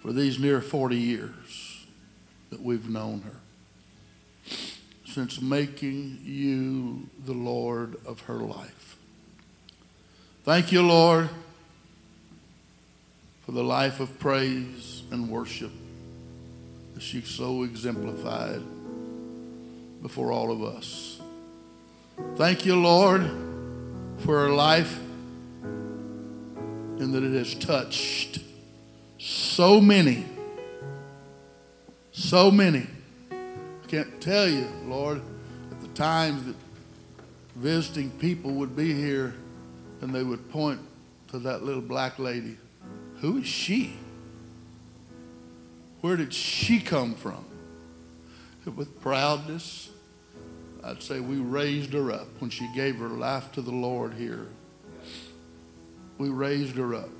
[0.00, 1.86] for these near 40 years
[2.50, 4.56] that we've known her,
[5.04, 8.96] since making you the Lord of her life.
[10.44, 11.30] Thank you, Lord,
[13.46, 15.70] for the life of praise and worship
[16.94, 18.60] that she so exemplified
[20.02, 21.20] before all of us.
[22.34, 23.22] Thank you, Lord,
[24.18, 24.98] for her life
[25.62, 28.40] and that it has touched
[29.18, 30.26] so many,
[32.10, 32.88] so many.
[33.30, 35.22] I can't tell you, Lord,
[35.70, 36.56] at the times that
[37.54, 39.34] visiting people would be here
[40.02, 40.80] and they would point
[41.28, 42.58] to that little black lady.
[43.20, 43.94] Who is she?
[46.02, 47.44] Where did she come from?
[48.76, 49.90] With proudness,
[50.84, 54.48] I'd say we raised her up when she gave her life to the Lord here.
[56.18, 57.10] We raised her up.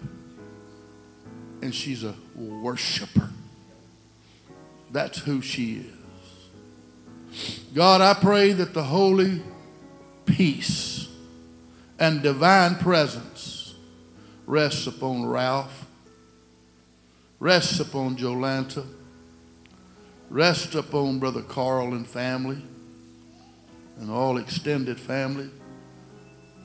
[1.63, 3.31] And she's a worshiper.
[4.91, 5.85] That's who she
[7.31, 7.63] is.
[7.73, 9.41] God, I pray that the holy
[10.27, 11.03] peace
[12.03, 13.77] and divine presence
[14.45, 15.87] rests upon Ralph,
[17.39, 18.85] rests upon Jolanta,
[20.29, 22.61] rests upon Brother Carl and family
[24.01, 25.49] and all extended family,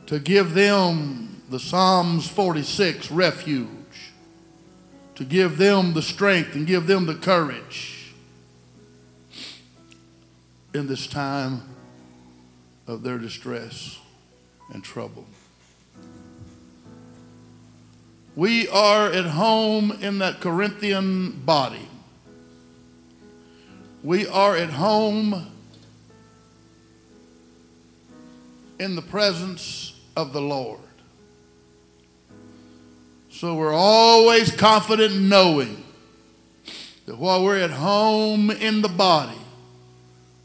[0.08, 3.68] to give them the Psalms 46 refuge,
[5.14, 8.12] to give them the strength and give them the courage
[10.74, 11.62] in this time
[12.88, 14.00] of their distress
[14.74, 15.26] and trouble.
[18.36, 21.88] We are at home in that Corinthian body.
[24.04, 25.48] We are at home
[28.80, 30.80] in the presence of the Lord.
[33.30, 35.84] So we're always confident knowing
[37.06, 39.38] that while we're at home in the body,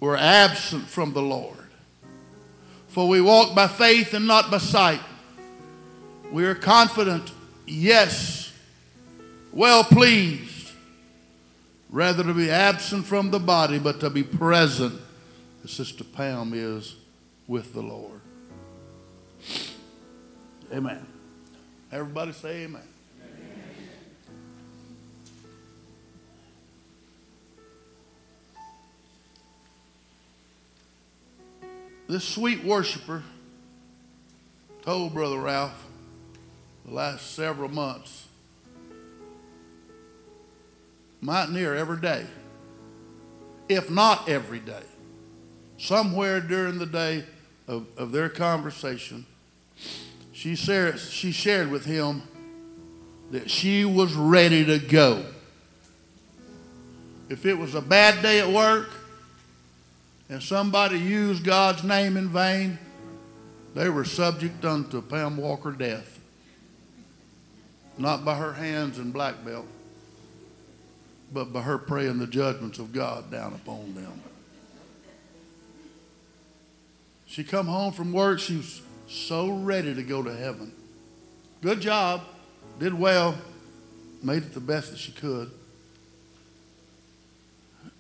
[0.01, 1.61] we're absent from the Lord.
[2.93, 5.01] For we walk by faith and not by sight.
[6.30, 7.32] We are confident,
[7.66, 8.53] yes,
[9.51, 10.70] well pleased,
[11.88, 15.01] rather to be absent from the body, but to be present,
[15.64, 16.97] as Sister Pam is
[17.49, 18.20] with the Lord.
[20.70, 21.07] Amen.
[21.90, 22.82] Everybody say amen.
[32.12, 33.22] This sweet worshiper
[34.82, 35.86] told Brother Ralph
[36.84, 38.26] the last several months,
[41.22, 42.26] might near every day,
[43.66, 44.82] if not every day,
[45.78, 47.24] somewhere during the day
[47.66, 49.24] of, of their conversation,
[50.34, 52.24] she shared, she shared with him
[53.30, 55.24] that she was ready to go.
[57.30, 58.90] If it was a bad day at work
[60.33, 62.78] and somebody used God's name in vain,
[63.74, 66.20] they were subject unto Pam Walker death.
[67.99, 69.66] Not by her hands and black belt,
[71.35, 74.22] but by her praying the judgments of God down upon them.
[77.26, 80.72] She come home from work, she was so ready to go to heaven.
[81.61, 82.22] Good job,
[82.78, 83.37] did well,
[84.22, 85.51] made it the best that she could.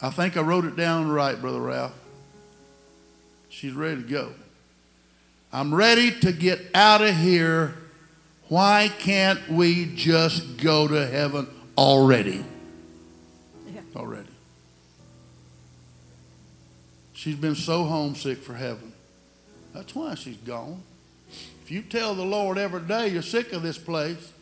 [0.00, 1.98] I think I wrote it down right, Brother Ralph.
[3.52, 4.32] She's ready to go.
[5.52, 7.74] I'm ready to get out of here.
[8.48, 11.46] Why can't we just go to heaven
[11.76, 12.42] already?
[13.72, 13.82] Yeah.
[13.94, 14.30] Already.
[17.12, 18.94] She's been so homesick for heaven.
[19.74, 20.82] That's why she's gone.
[21.62, 24.32] If you tell the Lord every day you're sick of this place,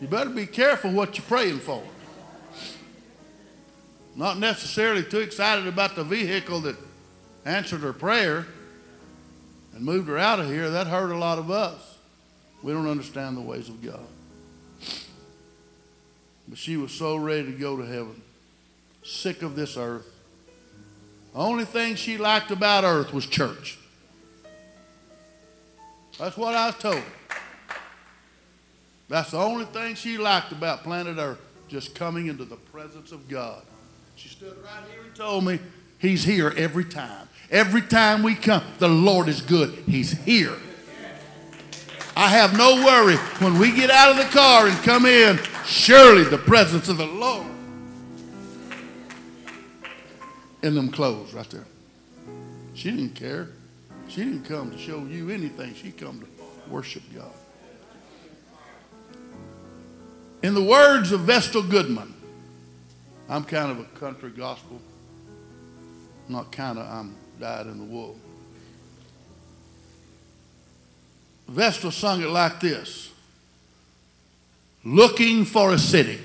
[0.00, 1.82] you better be careful what you're praying for.
[4.16, 6.76] Not necessarily too excited about the vehicle that
[7.44, 8.46] answered her prayer
[9.74, 10.70] and moved her out of here.
[10.70, 11.98] That hurt a lot of us.
[12.62, 14.06] We don't understand the ways of God.
[16.48, 18.20] But she was so ready to go to heaven,
[19.02, 20.06] sick of this earth.
[21.32, 23.78] The only thing she liked about earth was church.
[26.18, 27.02] That's what I was told.
[29.08, 33.28] That's the only thing she liked about planet Earth, just coming into the presence of
[33.28, 33.62] God.
[34.14, 35.58] She stood right here and told me,
[36.00, 37.28] He's here every time.
[37.50, 39.70] Every time we come, the Lord is good.
[39.86, 40.56] He's here.
[42.16, 43.16] I have no worry.
[43.38, 47.06] When we get out of the car and come in, surely the presence of the
[47.06, 47.46] Lord
[50.62, 51.66] in them clothes right there.
[52.74, 53.48] She didn't care.
[54.08, 55.74] She didn't come to show you anything.
[55.74, 57.32] She come to worship God.
[60.42, 62.14] In the words of Vestal Goodman,
[63.28, 64.80] I'm kind of a country gospel.
[66.30, 68.16] Not kind of, I'm um, dyed in the wool.
[71.48, 73.10] Vestal sung it like this
[74.84, 76.20] Looking for a city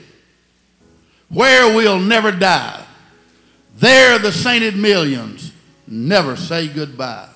[1.30, 2.86] where we'll never die.
[3.78, 5.52] There the sainted millions
[5.88, 7.30] never say goodbye.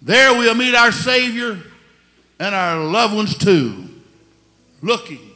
[0.00, 1.58] There we'll meet our Savior
[2.38, 3.88] and our loved ones too,
[4.80, 5.32] looking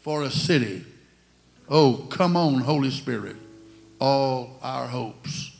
[0.00, 0.86] for a city.
[1.68, 3.36] Oh, come on, Holy Spirit,
[4.02, 5.52] all our hopes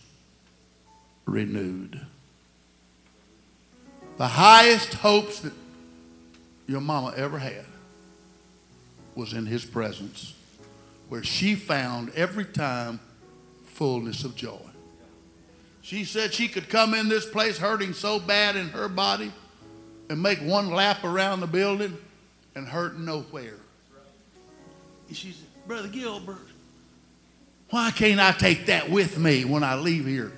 [1.27, 2.01] renewed.
[4.17, 5.53] The highest hopes that
[6.67, 7.65] your mama ever had
[9.15, 10.35] was in his presence,
[11.09, 12.99] where she found every time
[13.63, 14.59] fullness of joy.
[15.83, 19.31] She said she could come in this place hurting so bad in her body
[20.11, 21.97] and make one lap around the building
[22.57, 23.61] and hurt nowhere.
[25.07, 26.49] And she said, Brother Gilbert,
[27.73, 30.31] why can't I take that with me when I leave here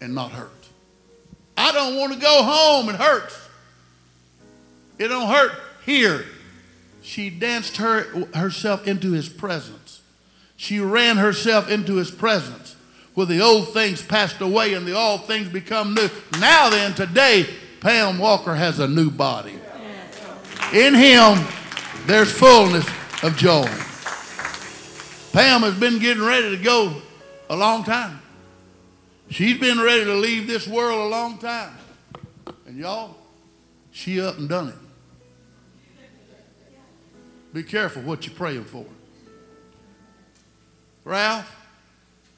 [0.00, 0.50] and not hurt?
[1.56, 2.88] I don't want to go home.
[2.88, 3.48] It hurts.
[4.98, 5.52] It don't hurt
[5.84, 6.26] here.
[7.02, 8.02] She danced her,
[8.34, 10.02] herself into his presence.
[10.56, 12.74] She ran herself into his presence
[13.14, 16.08] where the old things passed away and the all things become new.
[16.40, 17.46] Now then, today,
[17.78, 19.54] Pam Walker has a new body.
[20.74, 21.38] In him,
[22.06, 22.88] there's fullness
[23.22, 23.70] of joy.
[25.36, 26.94] Pam has been getting ready to go
[27.50, 28.22] a long time.
[29.28, 31.76] She's been ready to leave this world a long time.
[32.66, 33.14] And y'all,
[33.90, 34.74] she up and done it.
[37.52, 38.86] Be careful what you're praying for.
[41.04, 41.54] Ralph,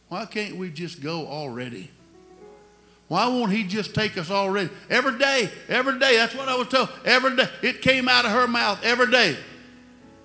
[0.09, 1.93] why can't we just go already?
[3.07, 4.71] Why won't he just take us already?
[4.91, 6.17] Every day, every day.
[6.17, 6.89] That's what I was told.
[7.05, 7.49] Every day.
[7.63, 9.37] It came out of her mouth every day.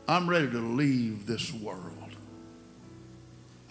[0.07, 1.92] I'm ready to leave this world.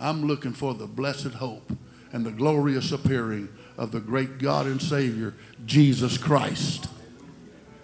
[0.03, 1.71] I'm looking for the blessed hope
[2.13, 3.49] and the glorious appearing
[3.79, 5.35] of the great God and Savior,
[5.65, 6.89] Jesus Christ.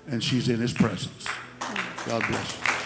[0.08, 1.28] And she's in his presence.
[2.06, 2.77] God bless you.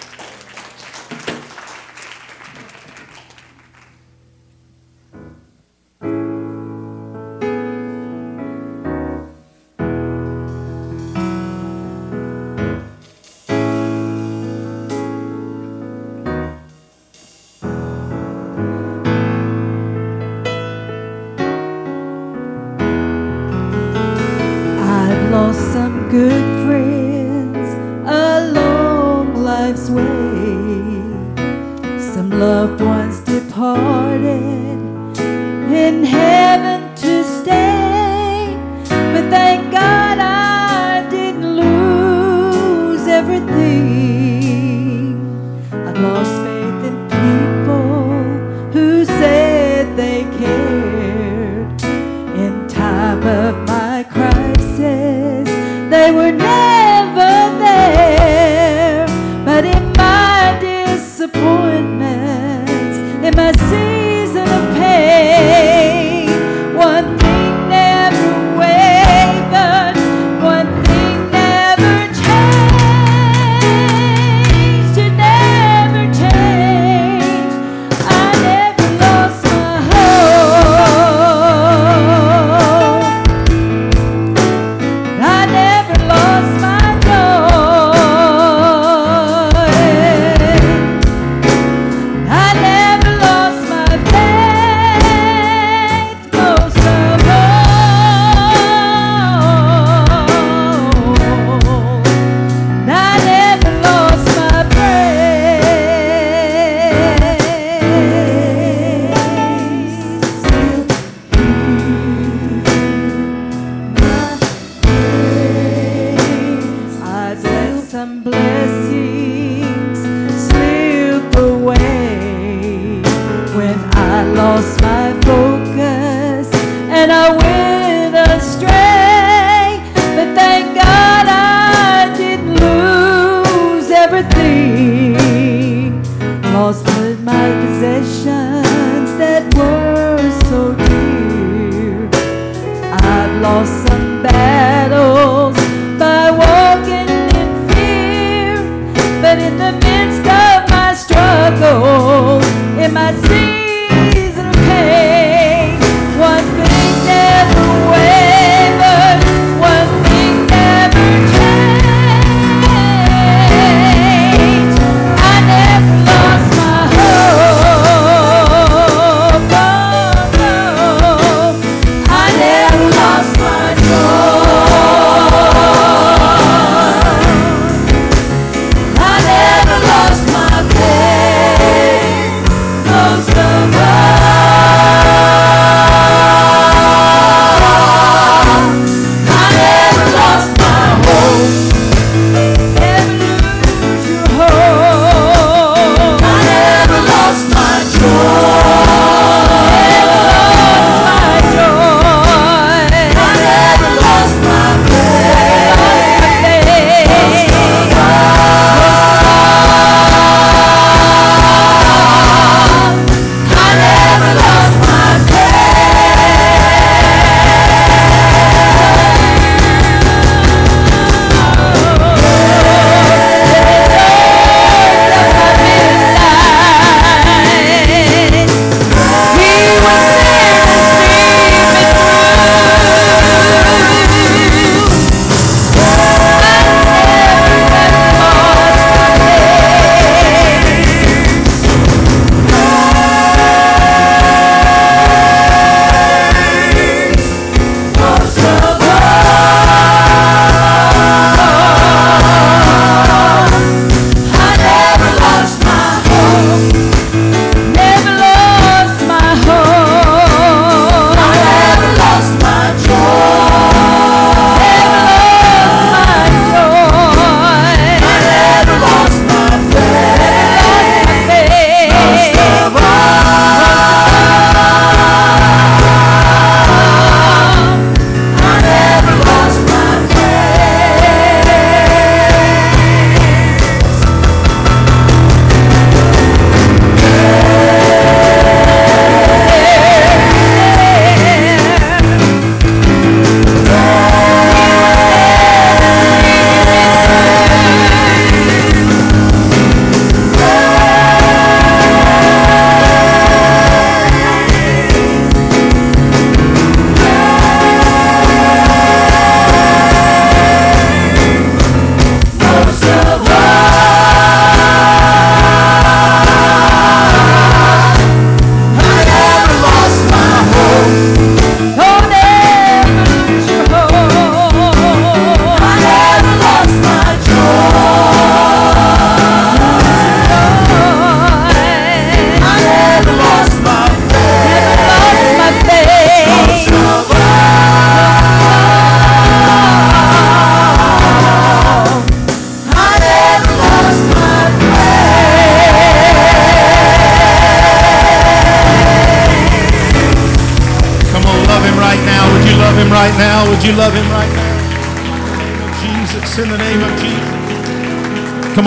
[127.02, 128.71] And I went astray.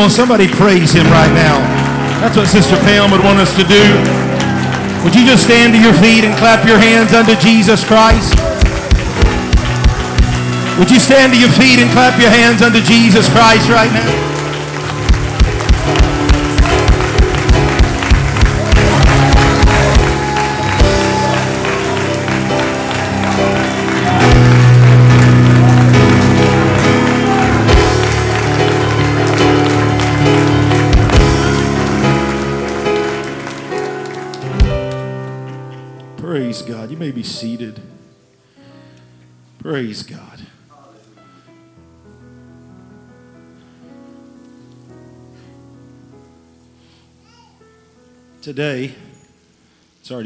[0.06, 1.58] on, somebody praise him right now.
[2.22, 3.82] That's what Sister Pam would want us to do.
[5.04, 8.38] Would you just stand to your feet and clap your hands unto Jesus Christ?
[10.78, 14.35] Would you stand to your feet and clap your hands unto Jesus Christ right now?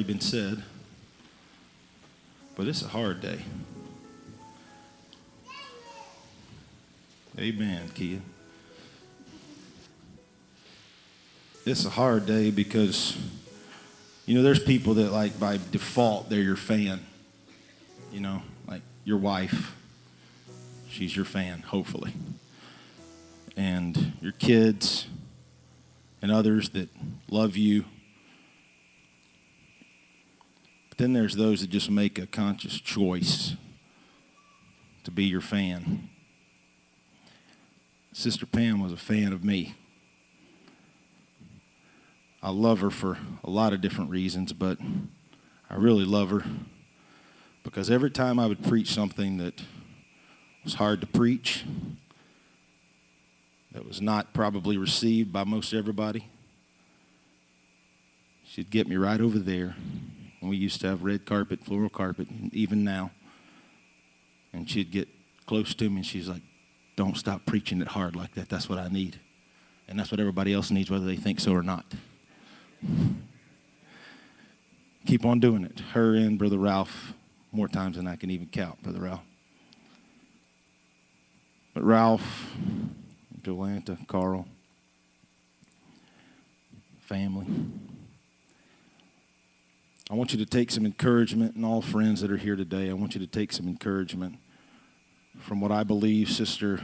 [0.09, 0.63] been said,
[2.55, 3.37] but it's a hard day.
[7.37, 8.17] Amen, Kia.
[11.63, 13.15] It's a hard day because,
[14.25, 17.05] you know, there's people that, like, by default, they're your fan.
[18.11, 19.75] You know, like your wife,
[20.89, 22.13] she's your fan, hopefully.
[23.55, 25.05] And your kids
[26.19, 26.89] and others that
[27.29, 27.85] love you
[30.99, 33.55] then there's those that just make a conscious choice
[35.05, 36.09] to be your fan.
[38.11, 39.75] Sister Pam was a fan of me.
[42.43, 44.77] I love her for a lot of different reasons, but
[45.69, 46.43] I really love her
[47.63, 49.61] because every time I would preach something that
[50.65, 51.63] was hard to preach,
[53.71, 56.27] that was not probably received by most everybody,
[58.43, 59.77] she'd get me right over there
[60.41, 63.11] we used to have red carpet, floral carpet, even now.
[64.53, 65.07] And she'd get
[65.45, 66.41] close to me and she's like,
[66.95, 68.49] Don't stop preaching it hard like that.
[68.49, 69.19] That's what I need.
[69.87, 71.85] And that's what everybody else needs, whether they think so or not.
[75.05, 75.79] Keep on doing it.
[75.93, 77.13] Her and Brother Ralph,
[77.51, 79.23] more times than I can even count, Brother Ralph.
[81.73, 82.55] But Ralph,
[83.41, 84.47] Jolanta, Carl,
[86.99, 87.47] family.
[90.11, 92.93] I want you to take some encouragement, and all friends that are here today, I
[92.93, 94.39] want you to take some encouragement
[95.37, 96.81] from what I believe Sister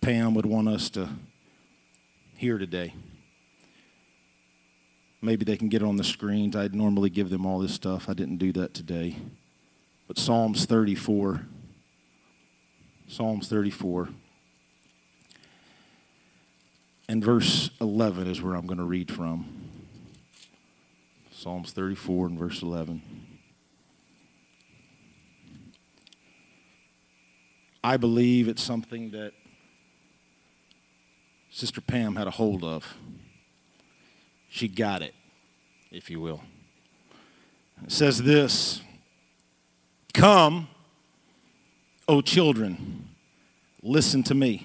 [0.00, 1.08] Pam would want us to
[2.36, 2.92] hear today.
[5.22, 6.56] Maybe they can get it on the screens.
[6.56, 8.08] I'd normally give them all this stuff.
[8.08, 9.16] I didn't do that today.
[10.08, 11.46] But Psalms 34.
[13.06, 14.08] Psalms 34.
[17.08, 19.53] And verse 11 is where I'm going to read from.
[21.44, 23.02] Psalms 34 and verse 11.
[27.84, 29.34] I believe it's something that
[31.50, 32.96] Sister Pam had a hold of.
[34.48, 35.14] She got it,
[35.90, 36.40] if you will.
[37.84, 38.80] It says this
[40.14, 40.68] Come,
[42.08, 43.10] O children,
[43.82, 44.64] listen to me.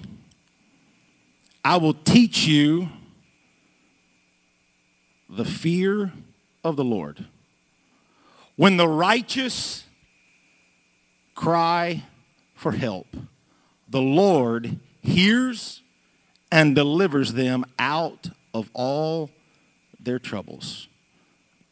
[1.62, 2.88] I will teach you
[5.28, 6.10] the fear
[6.64, 7.26] of the Lord.
[8.56, 9.84] When the righteous
[11.34, 12.04] cry
[12.54, 13.06] for help,
[13.88, 15.82] the Lord hears
[16.52, 19.30] and delivers them out of all
[19.98, 20.88] their troubles.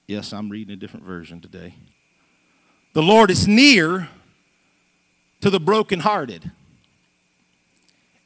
[0.06, 1.74] Yes, I'm reading a different version today.
[2.94, 4.08] The Lord is near
[5.40, 6.50] to the brokenhearted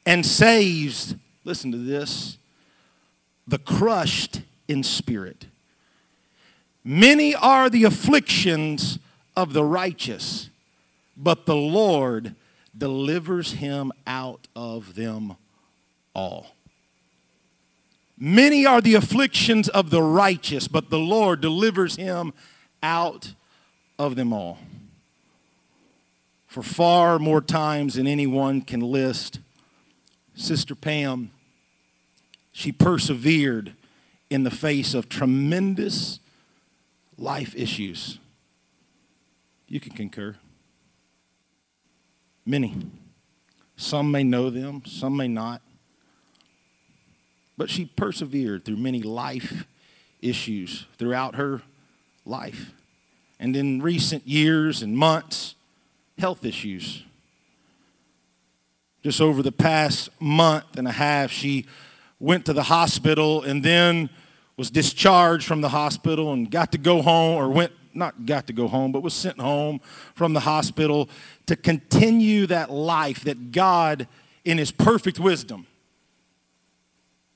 [0.05, 2.37] and saves, listen to this,
[3.47, 5.47] the crushed in spirit.
[6.83, 8.99] Many are the afflictions
[9.35, 10.49] of the righteous,
[11.15, 12.35] but the Lord
[12.77, 15.35] delivers him out of them
[16.13, 16.55] all.
[18.17, 22.33] Many are the afflictions of the righteous, but the Lord delivers him
[22.81, 23.33] out
[23.97, 24.59] of them all.
[26.47, 29.39] For far more times than anyone can list,
[30.35, 31.31] Sister Pam,
[32.51, 33.73] she persevered
[34.29, 36.19] in the face of tremendous
[37.17, 38.19] life issues.
[39.67, 40.35] You can concur.
[42.45, 42.75] Many.
[43.75, 45.61] Some may know them, some may not.
[47.57, 49.65] But she persevered through many life
[50.21, 51.61] issues throughout her
[52.25, 52.71] life.
[53.39, 55.55] And in recent years and months,
[56.17, 57.03] health issues.
[59.03, 61.65] Just over the past month and a half, she
[62.19, 64.09] went to the hospital and then
[64.57, 68.53] was discharged from the hospital and got to go home, or went, not got to
[68.53, 69.79] go home, but was sent home
[70.15, 71.09] from the hospital
[71.45, 74.07] to continue that life that God,
[74.45, 75.67] in His perfect wisdom,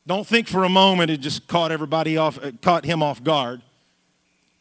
[0.08, 3.62] don't think for a moment it just caught everybody off, uh, caught him off guard.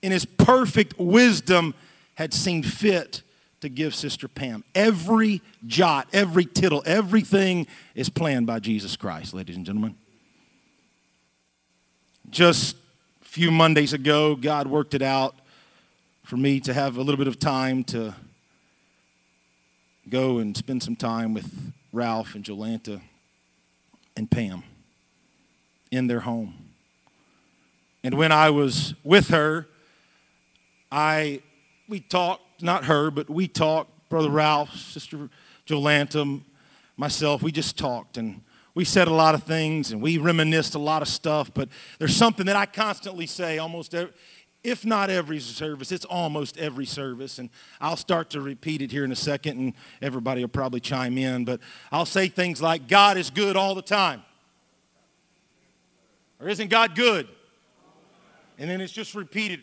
[0.02, 1.72] In his perfect wisdom,
[2.16, 3.22] had seen fit
[3.60, 4.64] to give Sister Pam.
[4.74, 9.96] Every jot, every tittle, everything is planned by Jesus Christ, ladies and gentlemen.
[12.30, 12.76] Just
[13.22, 15.36] a few Mondays ago, God worked it out
[16.24, 18.14] for me to have a little bit of time to
[20.08, 23.00] go and spend some time with Ralph and Jolanta
[24.16, 24.64] and Pam
[25.92, 26.54] in their home.
[28.02, 29.68] And when I was with her,
[30.90, 31.42] I
[31.88, 35.28] we talked, not her, but we talked, Brother Ralph, Sister
[35.64, 36.40] Jolanta,
[36.96, 38.42] myself, we just talked and
[38.76, 42.14] we said a lot of things and we reminisced a lot of stuff, but there's
[42.14, 44.12] something that I constantly say almost every,
[44.62, 47.38] if not every service, it's almost every service.
[47.38, 47.48] And
[47.80, 49.72] I'll start to repeat it here in a second, and
[50.02, 51.46] everybody will probably chime in.
[51.46, 51.60] But
[51.90, 54.22] I'll say things like, God is good all the time.
[56.38, 57.28] Or isn't God good?
[58.58, 59.62] And then it's just repeated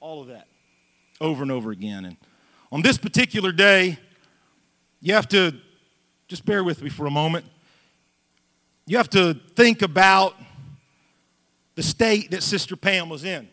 [0.00, 0.46] all of that
[1.20, 2.06] over and over again.
[2.06, 2.16] And
[2.70, 3.98] on this particular day,
[5.02, 5.54] you have to
[6.28, 7.44] just bear with me for a moment.
[8.86, 10.34] You have to think about
[11.74, 13.48] the state that Sister Pam was in.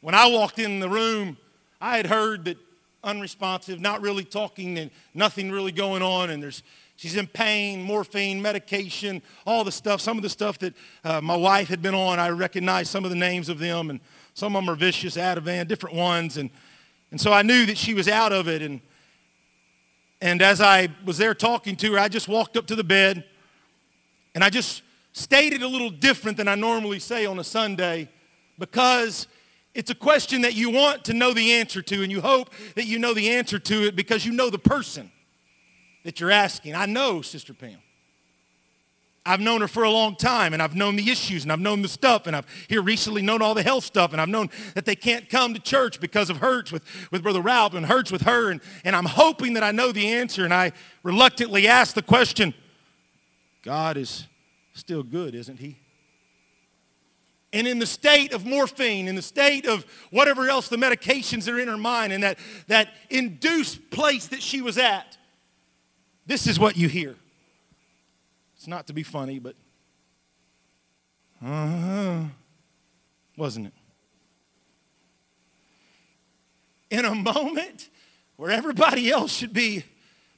[0.00, 1.36] When I walked in the room,
[1.80, 2.58] I had heard that
[3.04, 6.62] unresponsive, not really talking, and nothing really going on, and there's
[6.96, 10.00] She's in pain, morphine, medication, all the stuff.
[10.00, 10.74] Some of the stuff that
[11.04, 14.00] uh, my wife had been on, I recognized some of the names of them, and
[14.32, 16.38] some of them are vicious, Ativan, different ones.
[16.38, 16.48] And,
[17.10, 18.62] and so I knew that she was out of it.
[18.62, 18.80] And,
[20.22, 23.24] and as I was there talking to her, I just walked up to the bed,
[24.36, 24.82] and I just
[25.12, 28.10] stated a little different than I normally say on a Sunday
[28.58, 29.28] because
[29.74, 32.84] it's a question that you want to know the answer to, and you hope that
[32.84, 35.10] you know the answer to it because you know the person
[36.04, 36.74] that you're asking.
[36.74, 37.78] I know Sister Pam.
[39.24, 41.80] I've known her for a long time, and I've known the issues, and I've known
[41.80, 44.84] the stuff, and I've here recently known all the health stuff, and I've known that
[44.84, 48.22] they can't come to church because of hurts with, with Brother Ralph and hurts with
[48.22, 50.72] her, and, and I'm hoping that I know the answer, and I
[51.02, 52.52] reluctantly ask the question,
[53.66, 54.26] God is
[54.72, 55.76] still good, isn't he?
[57.56, 61.58] and in the state of morphine, in the state of whatever else the medications are
[61.58, 65.16] in her mind, and that, that induced place that she was at,
[66.26, 67.14] this is what you hear.
[68.56, 69.54] It's not to be funny, but
[71.42, 72.24] uh-huh,
[73.38, 73.72] wasn't it?
[76.90, 77.88] In a moment
[78.36, 79.84] where everybody else should be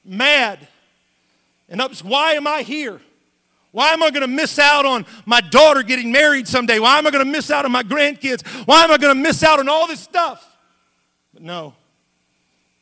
[0.05, 0.69] mad
[1.67, 3.01] and ups, why am I here?
[3.71, 6.79] Why am I going to miss out on my daughter getting married someday?
[6.79, 8.45] Why am I going to miss out on my grandkids?
[8.65, 10.57] Why am I going to miss out on all this stuff?
[11.33, 11.75] But no,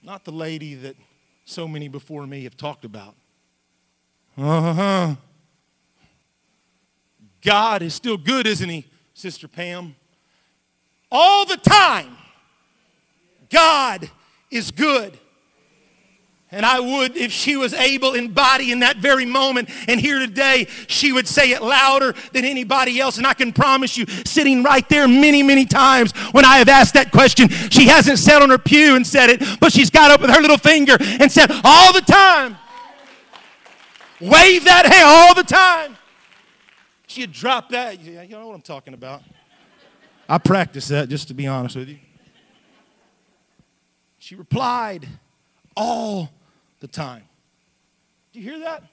[0.02, 0.96] not the lady that
[1.44, 3.16] so many before me have talked about.
[4.38, 5.16] Uh-huh.
[7.42, 9.96] God is still good, isn't he, Sister Pam?
[11.12, 12.18] All the time,
[13.50, 14.10] God
[14.52, 15.18] is good.
[16.50, 20.18] And I would, if she was able in body in that very moment and here
[20.18, 23.18] today, she would say it louder than anybody else.
[23.18, 26.94] And I can promise you, sitting right there many, many times when I have asked
[26.94, 30.22] that question, she hasn't sat on her pew and said it, but she's got up
[30.22, 32.56] with her little finger and said, all the time,
[34.22, 35.98] wave that hand all the time.
[37.08, 38.00] She had dropped that.
[38.00, 39.22] You know what I'm talking about.
[40.30, 42.00] I practiced that, just to be honest with you.
[44.18, 45.08] She replied,
[45.76, 46.30] all
[46.80, 47.24] the time.
[48.32, 48.84] Do you hear that?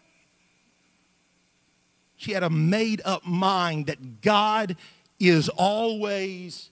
[2.16, 4.76] She had a made up mind that God
[5.20, 6.70] is always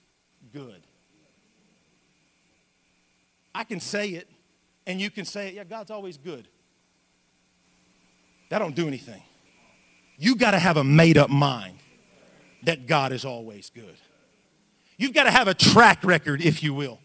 [0.51, 0.81] good.
[3.53, 4.27] I can say it,
[4.87, 5.53] and you can say it.
[5.53, 6.47] Yeah, God's always good.
[8.49, 9.21] That don't do anything.
[10.17, 11.77] You got to have a made up mind
[12.63, 13.97] that God is always good.
[14.97, 16.99] You've got to have a track record, if you will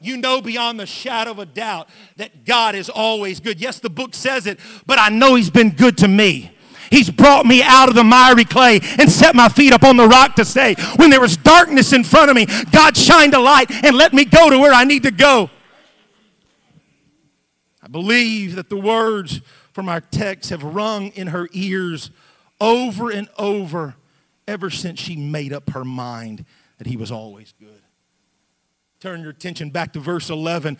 [0.00, 3.60] you know beyond the shadow of a doubt that God is always good.
[3.60, 6.52] Yes, the book says it, but I know He's been good to me.
[6.90, 10.08] He's brought me out of the miry clay and set my feet up on the
[10.08, 13.70] rock to say, when there was darkness in front of me, God shined a light
[13.84, 15.50] and let me go to where I need to go.
[17.82, 19.40] I believe that the words
[19.72, 22.10] from our text have rung in her ears
[22.60, 23.94] over and over
[24.46, 26.44] ever since she made up her mind
[26.78, 27.82] that He was always good.
[29.00, 30.76] Turn your attention back to verse 11.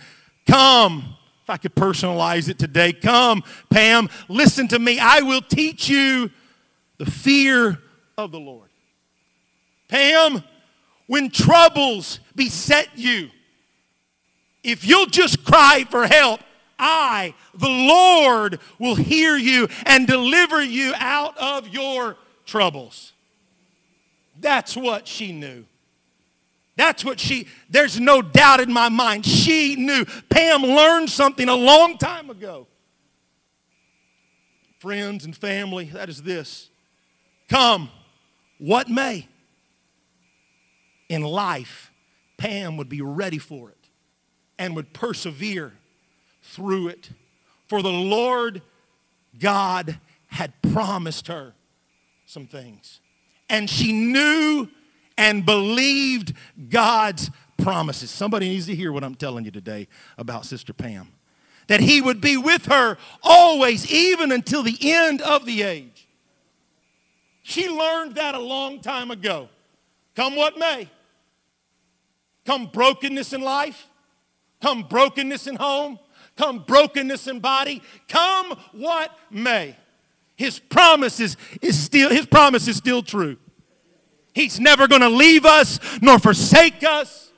[0.49, 4.99] Come, if I could personalize it today, come, Pam, listen to me.
[4.99, 6.31] I will teach you
[6.97, 7.79] the fear
[8.16, 8.69] of the Lord.
[9.89, 10.43] Pam,
[11.07, 13.31] when troubles beset you,
[14.64, 16.41] if you'll just cry for help,
[16.79, 22.16] I, the Lord, will hear you and deliver you out of your
[22.47, 23.12] troubles.
[24.41, 25.64] That's what she knew.
[26.79, 29.26] That's what she, there's no doubt in my mind.
[29.26, 30.05] She knew.
[30.31, 32.68] Pam learned something a long time ago.
[34.79, 36.70] Friends and family, that is this.
[37.49, 37.91] Come,
[38.59, 39.26] what may.
[41.09, 41.91] In life,
[42.37, 43.89] Pam would be ready for it
[44.57, 45.72] and would persevere
[46.45, 47.11] through it.
[47.66, 48.62] For the Lord
[49.37, 49.99] God
[50.29, 51.55] had promised her
[52.24, 53.01] some things.
[53.51, 54.68] And she knew
[55.19, 56.33] and believed
[56.71, 58.11] God's promises.
[58.11, 61.09] Somebody needs to hear what I'm telling you today about Sister Pam.
[61.66, 66.09] That he would be with her always, even until the end of the age.
[67.43, 69.49] She learned that a long time ago.
[70.14, 70.89] Come what may.
[72.47, 73.89] Come brokenness in life.
[74.62, 75.99] Come brokenness in home.
[76.37, 77.83] Come brokenness in body.
[78.09, 79.77] Come what may.
[80.37, 83.37] His promise is, is still, his promise is still true.
[84.39, 87.32] He's never going to leave us nor forsake us.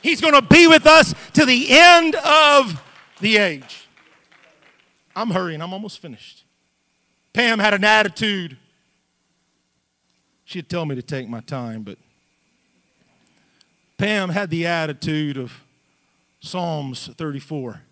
[0.00, 2.82] He's going to be with us to the end of
[3.20, 3.86] the age.
[5.14, 6.44] I'm hurrying, I'm almost finished.
[7.34, 8.56] Pam had an attitude.
[10.46, 11.98] She'd tell me to take my time, but
[13.98, 15.52] Pam had the attitude of
[16.40, 17.82] Psalms 34.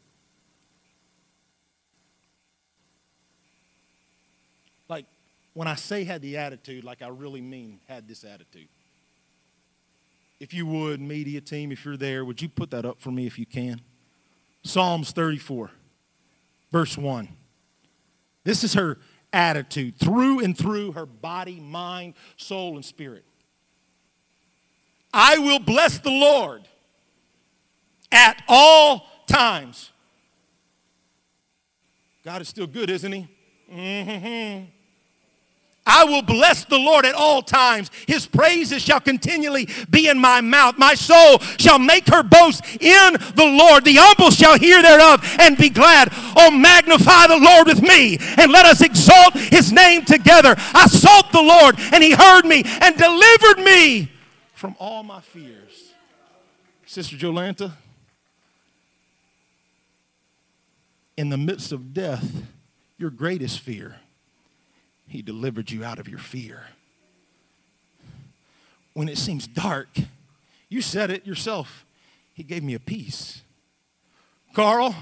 [5.55, 8.69] When I say had the attitude, like I really mean had this attitude.
[10.41, 13.27] If you would, media team, if you're there, would you put that up for me
[13.27, 13.81] if you can?
[14.63, 15.71] Psalms 34,
[16.73, 17.29] verse 1.
[18.43, 18.99] This is her
[19.33, 23.25] attitude through and through her body, mind, soul, and spirit.
[25.13, 26.63] I will bless the Lord
[28.11, 29.93] at all times.
[32.25, 33.29] God is still good, isn't he?
[33.73, 34.65] Mm-hmm.
[35.87, 37.91] I will bless the Lord at all times.
[38.07, 40.79] His praises shall continually be in my mouth.
[40.79, 43.84] My soul shall make her boast in the Lord.
[43.84, 46.09] The humble shall hear thereof and be glad.
[46.37, 50.54] Oh, magnify the Lord with me and let us exalt his name together.
[50.72, 54.11] I sought the Lord and he heard me and delivered me
[54.54, 55.92] from all my fears.
[56.87, 57.72] Sister Jolanta,
[61.18, 62.42] in the midst of death,
[62.96, 63.96] your greatest fear
[65.07, 66.64] he delivered you out of your fear.
[68.93, 69.89] When it seems dark,
[70.68, 71.85] you said it yourself.
[72.33, 73.43] He gave me a peace.
[74.55, 74.95] Carl,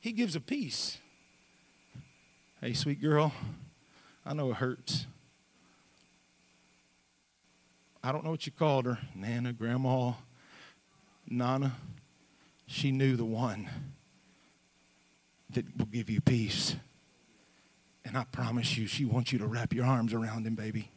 [0.00, 0.98] he gives a peace.
[2.60, 3.32] Hey, sweet girl,
[4.24, 5.06] I know it hurts.
[8.02, 10.12] I don't know what you called her Nana, Grandma,
[11.28, 11.76] Nana.
[12.66, 13.68] She knew the one
[15.50, 16.76] that will give you peace.
[18.06, 20.92] And I promise you, she wants you to wrap your arms around him, baby.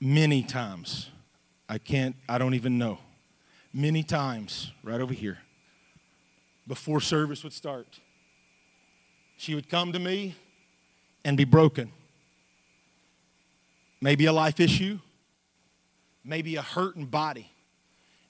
[0.00, 1.10] Many times,
[1.68, 2.98] I can't, I don't even know.
[3.74, 5.36] Many times, right over here,
[6.66, 8.00] before service would start,
[9.36, 10.34] she would come to me
[11.26, 11.92] and be broken.
[14.00, 14.98] Maybe a life issue,
[16.24, 17.50] maybe a hurting body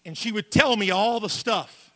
[0.06, 1.90] and she would tell me all the stuff.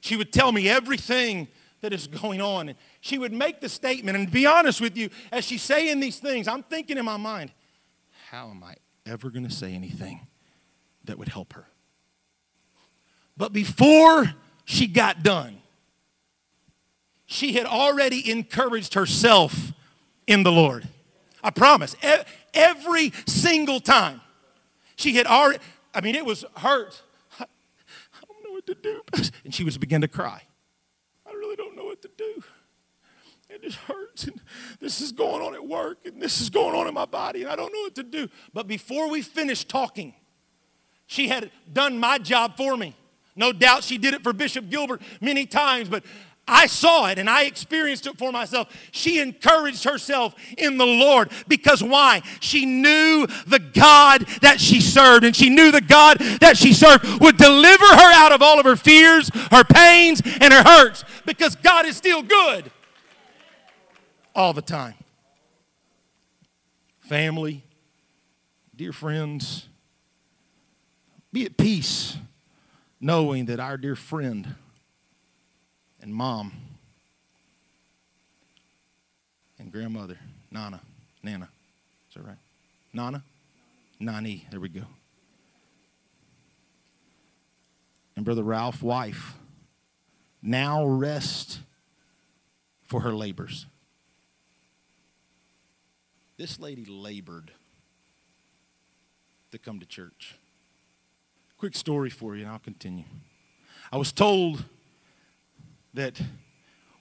[0.00, 1.48] She would tell me everything
[1.80, 2.68] that is going on.
[2.68, 6.00] And she would make the statement, and to be honest with you, as she's saying
[6.00, 7.52] these things, I'm thinking in my mind,
[8.28, 8.74] how am I
[9.06, 10.26] ever going to say anything
[11.04, 11.66] that would help her?
[13.36, 14.34] But before
[14.64, 15.62] she got done,
[17.26, 19.72] she had already encouraged herself
[20.26, 20.88] in the Lord.
[21.42, 21.94] I promise.
[22.52, 24.20] Every single time.
[24.96, 25.62] She had already,
[25.94, 27.00] I mean, it was hurt
[28.68, 29.00] to do.
[29.44, 30.42] And she was begin to cry.
[31.26, 32.42] I really don't know what to do.
[33.48, 34.24] It just hurts.
[34.24, 34.40] And
[34.78, 37.50] this is going on at work, and this is going on in my body, and
[37.50, 38.28] I don't know what to do.
[38.52, 40.14] But before we finished talking,
[41.06, 42.94] she had done my job for me.
[43.34, 46.04] No doubt she did it for Bishop Gilbert many times, but
[46.48, 48.74] I saw it and I experienced it for myself.
[48.90, 52.22] She encouraged herself in the Lord because why?
[52.40, 57.20] She knew the God that she served, and she knew the God that she served
[57.20, 61.54] would deliver her out of all of her fears, her pains, and her hurts because
[61.56, 62.70] God is still good
[64.34, 64.94] all the time.
[67.00, 67.64] Family,
[68.74, 69.68] dear friends,
[71.32, 72.16] be at peace
[73.00, 74.54] knowing that our dear friend
[76.08, 76.52] and mom
[79.58, 80.16] and grandmother,
[80.50, 80.80] Nana,
[81.22, 81.50] Nana.
[82.08, 82.38] Is that right?
[82.94, 83.22] Nana?
[84.00, 84.46] Nani.
[84.50, 84.84] There we go.
[88.16, 89.34] And Brother Ralph, wife,
[90.40, 91.60] now rest
[92.84, 93.66] for her labors.
[96.38, 97.50] This lady labored
[99.50, 100.36] to come to church.
[101.58, 103.04] Quick story for you, and I'll continue.
[103.92, 104.64] I was told
[105.98, 106.20] that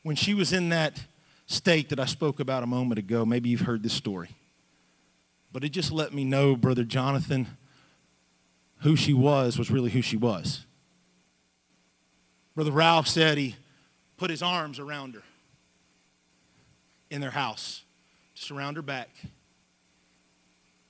[0.04, 1.02] when she was in that
[1.46, 4.30] state that I spoke about a moment ago, maybe you've heard this story.
[5.52, 7.48] But it just let me know, Brother Jonathan,
[8.82, 10.66] who she was was really who she was.
[12.56, 13.56] Brother Ralph said he
[14.18, 15.24] put his arms around her
[17.10, 17.84] in their house,
[18.34, 19.10] just around her back.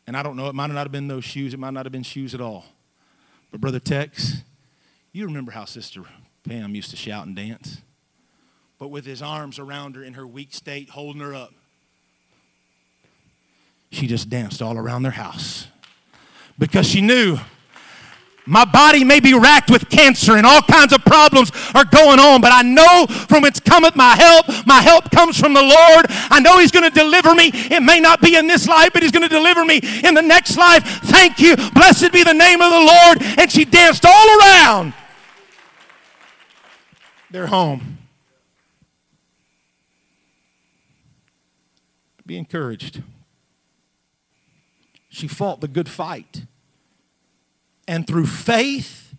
[0.07, 1.91] And I don't know, it might not have been those shoes, it might not have
[1.91, 2.65] been shoes at all.
[3.51, 4.37] But Brother Tex,
[5.11, 6.03] you remember how Sister
[6.43, 7.81] Pam used to shout and dance?
[8.79, 11.53] But with his arms around her in her weak state, holding her up.
[13.91, 15.67] She just danced all around their house
[16.59, 17.37] because she knew
[18.47, 22.39] my body may be racked with cancer and all kinds of problems are going on,
[22.39, 24.65] but I know from whence cometh my help.
[24.65, 26.05] My help comes from the Lord.
[26.31, 27.51] I know He's going to deliver me.
[27.53, 30.21] It may not be in this life, but He's going to deliver me in the
[30.21, 30.83] next life.
[31.03, 31.57] Thank you.
[31.57, 33.39] Blessed be the name of the Lord.
[33.39, 34.93] And she danced all around
[37.31, 37.97] their home.
[42.27, 43.01] Be encouraged.
[45.09, 46.43] She fought the good fight.
[47.87, 49.15] And through faith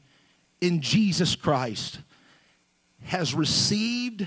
[0.60, 2.00] in Jesus Christ,
[3.04, 4.26] has received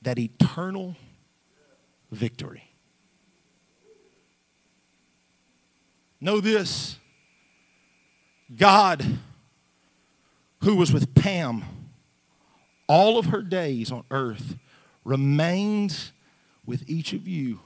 [0.00, 0.96] that eternal
[2.10, 2.64] victory.
[6.20, 6.96] Know this
[8.56, 9.04] God,
[10.62, 11.64] who was with Pam
[12.86, 14.56] all of her days on earth,
[15.04, 16.12] remains
[16.68, 17.60] with each of you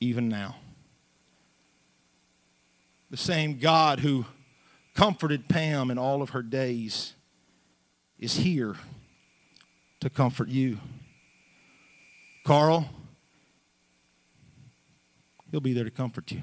[0.00, 0.56] even now.
[3.08, 4.24] The same God who
[4.96, 7.14] comforted Pam in all of her days
[8.18, 8.74] is here
[10.00, 10.78] to comfort you.
[12.44, 12.90] Carl,
[15.52, 16.42] he'll be there to comfort you.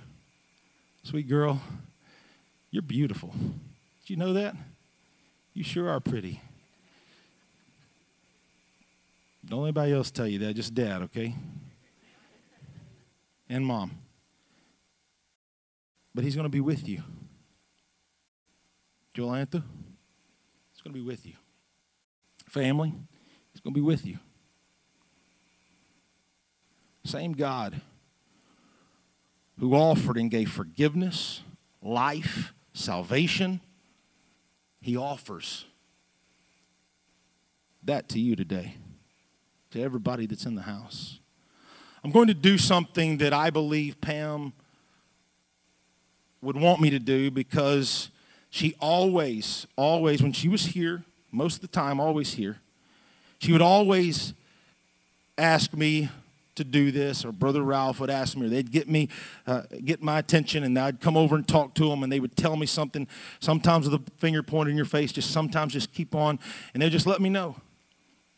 [1.04, 1.62] Sweet girl,
[2.72, 3.34] you're beautiful.
[3.38, 4.56] Did you know that?
[5.54, 6.40] You sure are pretty.
[9.50, 11.34] Don't anybody else tell you that, just dad, okay?
[13.50, 13.92] And mom.
[16.14, 17.02] But he's going to be with you.
[19.16, 19.64] Jolanta,
[20.72, 21.34] he's going to be with you.
[22.48, 22.94] Family,
[23.54, 24.20] he's going to be with you.
[27.06, 27.82] Same God
[29.60, 31.42] who offered and gave forgiveness,
[31.82, 33.62] life, salvation,
[34.82, 35.66] he offers
[37.84, 38.76] that to you today,
[39.78, 41.20] to everybody that's in the house.
[42.04, 44.54] I'm going to do something that I believe Pam
[46.42, 48.10] would want me to do because
[48.50, 52.60] she always, always, when she was here, most of the time, always here,
[53.40, 54.34] she would always
[55.38, 56.10] ask me
[56.56, 59.10] to do this, or Brother Ralph would ask me, or they'd get me,
[59.46, 62.36] uh, get my attention, and I'd come over and talk to them, and they would
[62.36, 63.08] tell me something,
[63.40, 66.40] sometimes with a finger pointed in your face, just sometimes just keep on,
[66.74, 67.58] and they'd just let me know.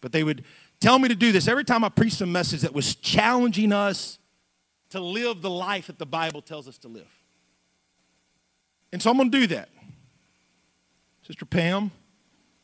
[0.02, 0.44] But they would
[0.80, 4.20] tell me to do this every time I preached a message that was challenging us
[4.90, 7.08] to live the life that the Bible tells us to live.
[8.92, 9.70] And so I'm going to do that.
[11.28, 11.92] Sister Pam,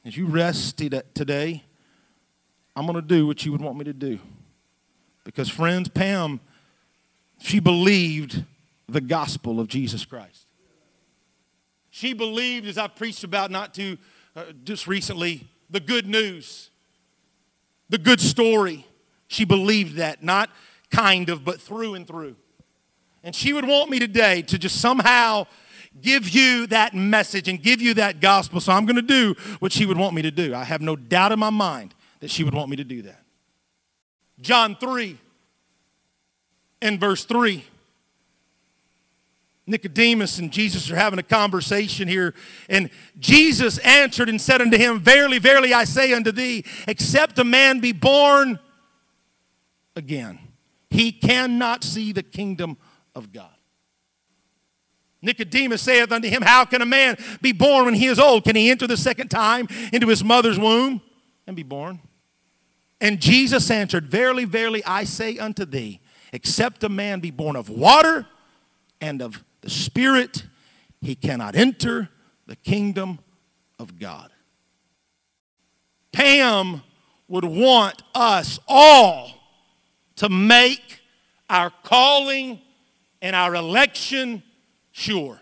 [0.03, 1.63] as you rest today,
[2.75, 4.19] I'm going to do what you would want me to do.
[5.23, 6.39] Because, friends, Pam,
[7.39, 8.43] she believed
[8.87, 10.47] the gospel of Jesus Christ.
[11.89, 13.97] She believed, as I preached about not too
[14.35, 16.69] uh, just recently, the good news,
[17.89, 18.85] the good story.
[19.27, 20.49] She believed that, not
[20.91, 22.35] kind of, but through and through.
[23.23, 25.47] And she would want me today to just somehow
[26.01, 28.59] give you that message and give you that gospel.
[28.59, 30.53] So I'm going to do what she would want me to do.
[30.53, 33.21] I have no doubt in my mind that she would want me to do that.
[34.41, 35.17] John 3
[36.81, 37.63] and verse 3.
[39.67, 42.35] Nicodemus and Jesus are having a conversation here.
[42.69, 42.89] And
[43.19, 47.79] Jesus answered and said unto him, Verily, verily, I say unto thee, except a man
[47.79, 48.59] be born
[49.95, 50.39] again,
[50.89, 52.77] he cannot see the kingdom
[53.15, 53.49] of God.
[55.21, 58.43] Nicodemus saith unto him, How can a man be born when he is old?
[58.43, 61.01] Can he enter the second time into his mother's womb
[61.47, 61.99] and be born?
[63.01, 66.01] And Jesus answered, Verily, verily, I say unto thee,
[66.31, 68.27] except a man be born of water
[69.01, 70.45] and of the Spirit,
[71.01, 72.07] he cannot enter
[72.45, 73.17] the kingdom
[73.79, 74.31] of God.
[76.11, 76.83] Pam
[77.27, 79.31] would want us all
[80.17, 81.01] to make
[81.49, 82.61] our calling
[83.23, 84.43] and our election
[84.91, 85.41] sure.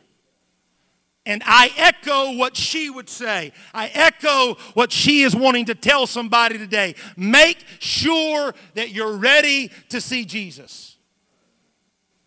[1.26, 3.52] And I echo what she would say.
[3.74, 6.96] I echo what she is wanting to tell somebody today.
[7.18, 10.93] Make sure that you're ready to see Jesus.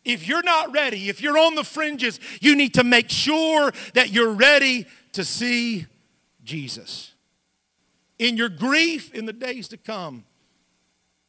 [0.07, 4.11] If you're not ready, if you're on the fringes, you need to make sure that
[4.11, 5.87] you're ready to see
[6.45, 7.13] Jesus.
[8.19, 10.25] In your grief in the days to come,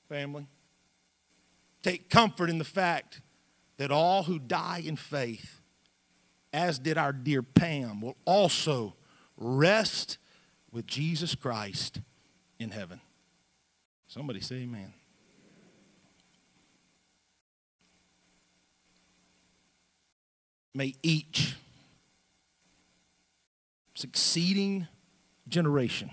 [0.07, 0.47] family,
[1.83, 3.21] take comfort in the fact
[3.77, 5.57] that all who die in faith
[6.53, 8.95] as did our dear Pam, will also
[9.37, 10.17] rest
[10.71, 12.01] with Jesus Christ
[12.59, 12.99] in heaven.
[14.07, 14.93] Somebody say amen.
[20.77, 21.55] May each
[23.95, 24.85] succeeding
[25.47, 26.11] generation,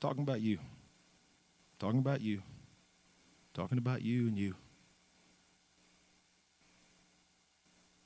[0.00, 0.58] talking about you,
[1.78, 2.42] talking about you,
[3.54, 4.54] talking about you and you.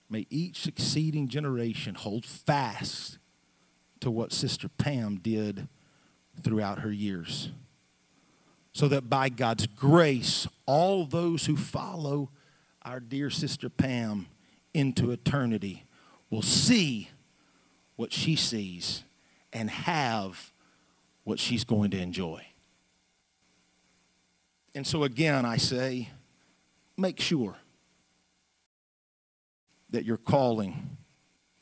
[0.08, 3.18] May each succeeding generation hold fast
[3.98, 5.66] to what Sister Pam did
[6.40, 7.50] throughout her years.
[8.72, 12.30] So that by God's grace, all those who follow
[12.82, 14.28] our dear Sister Pam
[14.74, 15.84] into eternity
[16.30, 17.10] will see
[17.96, 19.04] what she sees
[19.52, 20.52] and have
[21.24, 22.44] what she's going to enjoy.
[24.74, 26.08] And so, again, I say,
[26.96, 27.56] make sure
[29.90, 30.96] that your calling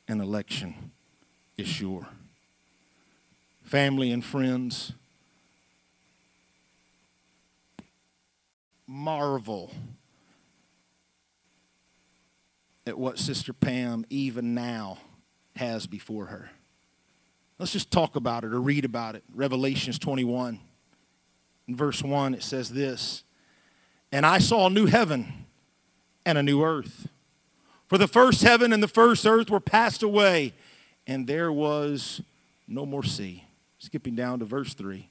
[0.07, 0.93] and election
[1.57, 2.07] is sure.
[3.63, 4.93] family and friends,
[8.87, 9.71] marvel
[12.91, 14.99] at what Sister Pam even now
[15.57, 16.51] has before her.
[17.59, 19.23] Let's just talk about it or read about it.
[19.35, 20.59] Revelations 21.
[21.69, 23.23] In verse 1, it says this
[24.13, 25.47] And I saw a new heaven
[26.27, 27.09] and a new earth.
[27.87, 30.53] For the first heaven and the first earth were passed away,
[31.07, 32.21] and there was
[32.69, 33.45] no more sea.
[33.79, 35.09] Skipping down to verse 3.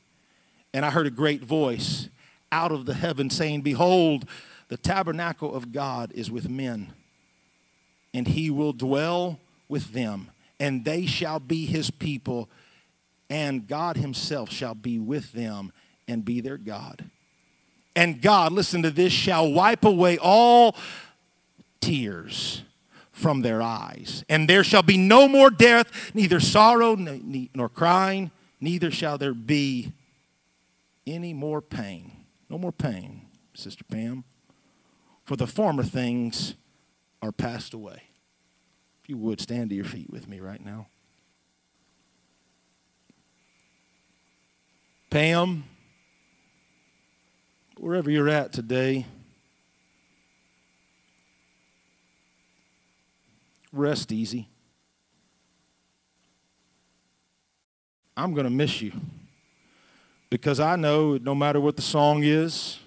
[0.74, 2.10] And I heard a great voice
[2.52, 4.26] out of the heaven saying, Behold,
[4.68, 6.94] the tabernacle of God is with men,
[8.14, 10.30] and he will dwell with them,
[10.60, 12.50] and they shall be his people,
[13.30, 15.72] and God himself shall be with them
[16.08, 17.06] and be their God.
[17.96, 20.76] And God, listen to this, shall wipe away all
[21.82, 22.64] tears
[23.12, 24.24] from their eyes.
[24.30, 28.32] And there shall be no more death, neither sorrow nor crying,
[28.62, 29.92] neither shall there be
[31.06, 32.12] any more pain.
[32.50, 33.22] No more pain,
[33.54, 34.24] Sister Pam.
[35.26, 36.56] For the former things
[37.22, 38.04] are passed away.
[39.04, 40.88] If you would, stand to your feet with me right now.
[45.10, 45.64] Pam,
[47.78, 49.06] wherever you're at today,
[53.74, 54.48] rest easy.
[58.16, 58.92] I'm going to miss you
[60.30, 62.78] because I know no matter what the song is,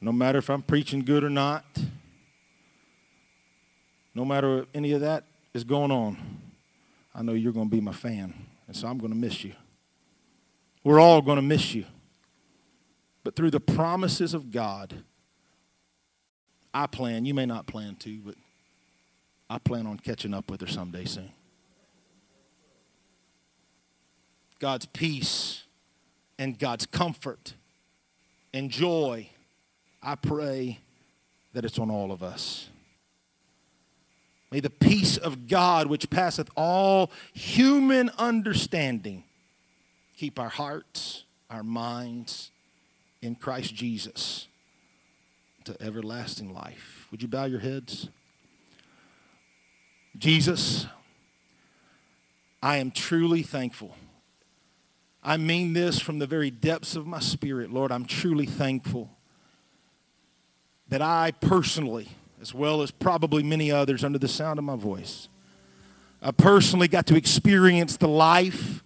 [0.00, 1.64] no matter if I'm preaching good or not,
[4.16, 6.16] no matter any of that is going on,
[7.14, 8.32] I know you're going to be my fan.
[8.66, 9.52] And so I'm going to miss you.
[10.82, 11.84] We're all going to miss you.
[13.24, 14.94] But through the promises of God,
[16.72, 18.36] I plan, you may not plan to, but
[19.50, 21.30] I plan on catching up with her someday soon.
[24.58, 25.64] God's peace
[26.38, 27.52] and God's comfort
[28.54, 29.28] and joy,
[30.02, 30.78] I pray
[31.52, 32.70] that it's on all of us.
[34.50, 39.24] May the peace of God, which passeth all human understanding,
[40.16, 42.50] keep our hearts, our minds,
[43.22, 44.46] in Christ Jesus
[45.64, 47.08] to everlasting life.
[47.10, 48.08] Would you bow your heads?
[50.16, 50.86] Jesus,
[52.62, 53.96] I am truly thankful.
[55.22, 57.72] I mean this from the very depths of my spirit.
[57.72, 59.10] Lord, I'm truly thankful
[60.88, 62.08] that I personally,
[62.46, 65.28] as well as probably many others under the sound of my voice,
[66.22, 68.84] I personally got to experience the life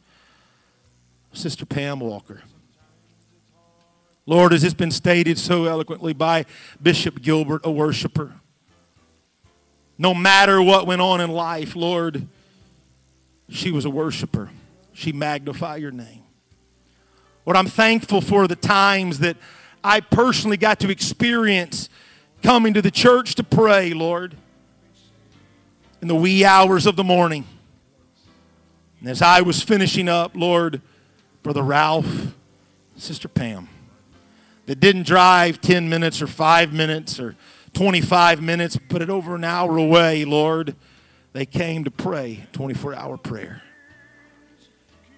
[1.31, 2.41] of Sister Pam Walker.
[4.24, 6.47] Lord, as it's been stated so eloquently by
[6.82, 8.32] Bishop Gilbert, a worshiper,
[9.99, 12.27] no matter what went on in life, Lord,
[13.51, 14.49] she was a worshiper.
[14.95, 16.23] She magnified your name.
[17.45, 19.37] Lord, I'm thankful for the times that
[19.85, 21.91] I personally got to experience
[22.43, 24.37] coming to the church to pray, Lord,
[26.01, 27.45] in the wee hours of the morning.
[29.01, 30.81] And as I was finishing up, Lord,
[31.43, 32.35] Brother Ralph,
[32.97, 33.69] Sister Pam,
[34.67, 37.37] that didn't drive 10 minutes or 5 minutes or
[37.73, 40.75] 25 minutes, put it over an hour away, Lord.
[41.33, 43.62] They came to pray 24 hour prayer.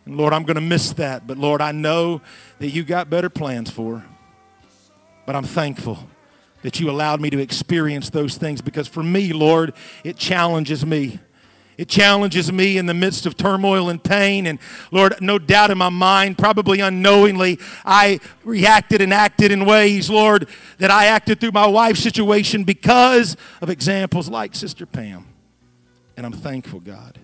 [0.05, 2.21] And Lord, I'm going to miss that, but Lord, I know
[2.59, 4.05] that you got better plans for.
[5.25, 5.99] But I'm thankful
[6.63, 9.75] that you allowed me to experience those things because for me, Lord,
[10.05, 11.19] it challenges me.
[11.79, 14.47] It challenges me in the midst of turmoil and pain.
[14.47, 14.59] And
[14.91, 20.49] Lord, no doubt in my mind, probably unknowingly, I reacted and acted in ways, Lord,
[20.79, 25.27] that I acted through my wife's situation because of examples like Sister Pam.
[26.17, 27.19] And I'm thankful, God.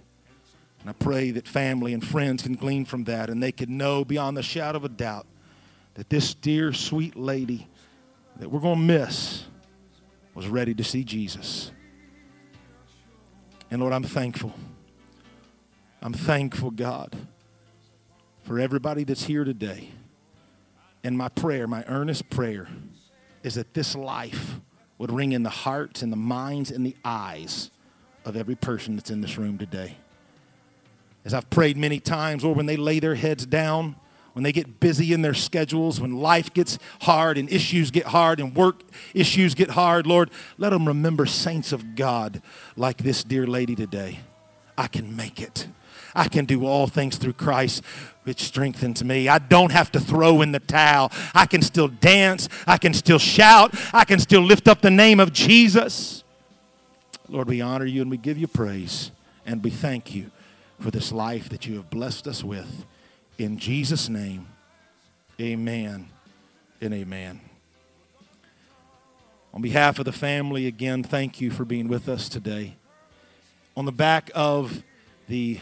[0.81, 4.05] And I pray that family and friends can glean from that and they can know
[4.05, 5.27] beyond the shadow of a doubt
[5.95, 7.69] that this dear, sweet lady
[8.39, 9.45] that we're going to miss
[10.35, 11.73] was ready to see Jesus.
[13.71, 14.55] And Lord, I'm thankful.
[16.01, 17.17] I'm thankful, God,
[18.45, 19.91] for everybody that's here today.
[21.03, 22.69] And my prayer, my earnest prayer,
[23.43, 24.61] is that this life
[24.99, 27.71] would ring in the hearts and the minds and the eyes
[28.25, 29.97] of every person that's in this room today.
[31.25, 33.97] As I've prayed many times, or when they lay their heads down,
[34.33, 38.41] when they get busy in their schedules, when life gets hard and issues get hard
[38.41, 38.83] and work
[39.15, 42.43] issues get hard, Lord, let them remember saints of God
[42.77, 44.21] like this dear lady today.
[44.77, 45.67] I can make it.
[46.15, 47.85] I can do all things through Christ,
[48.25, 49.29] which strengthens me.
[49.29, 51.13] I don't have to throw in the towel.
[51.35, 52.49] I can still dance.
[52.67, 53.75] I can still shout.
[53.93, 56.25] I can still lift up the name of Jesus.
[57.29, 59.11] Lord, we honor you and we give you praise
[59.45, 60.31] and we thank you
[60.81, 62.85] for this life that you have blessed us with.
[63.39, 64.49] In Jesus' name,
[65.41, 66.09] amen
[66.81, 67.41] and amen.
[69.55, 72.75] On behalf of the family, again, thank you for being with us today.
[73.77, 74.83] On the back of
[75.29, 75.61] the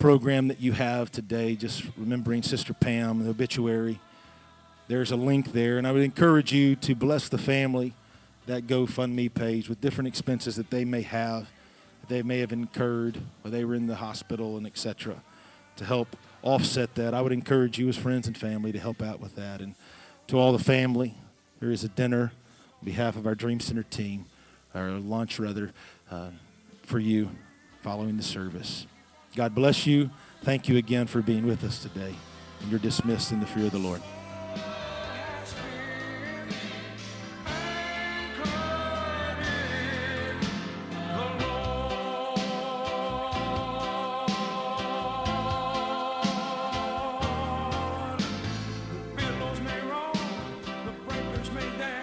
[0.00, 4.00] program that you have today, just remembering Sister Pam, the obituary,
[4.88, 5.78] there's a link there.
[5.78, 7.94] And I would encourage you to bless the family,
[8.46, 11.48] that GoFundMe page, with different expenses that they may have,
[12.00, 15.22] that they may have incurred, or they were in the hospital and etc.
[15.76, 19.18] To help offset that, I would encourage you as friends and family to help out
[19.18, 19.60] with that.
[19.60, 19.74] And
[20.28, 21.14] to all the family,
[21.58, 22.32] there is a dinner
[22.80, 24.26] on behalf of our Dream Center team,
[24.74, 25.72] or lunch rather,
[26.10, 26.30] uh,
[26.82, 27.30] for you
[27.82, 28.86] following the service.
[29.34, 30.10] God bless you.
[30.42, 32.14] Thank you again for being with us today.
[32.60, 34.02] And you're dismissed in the fear of the Lord.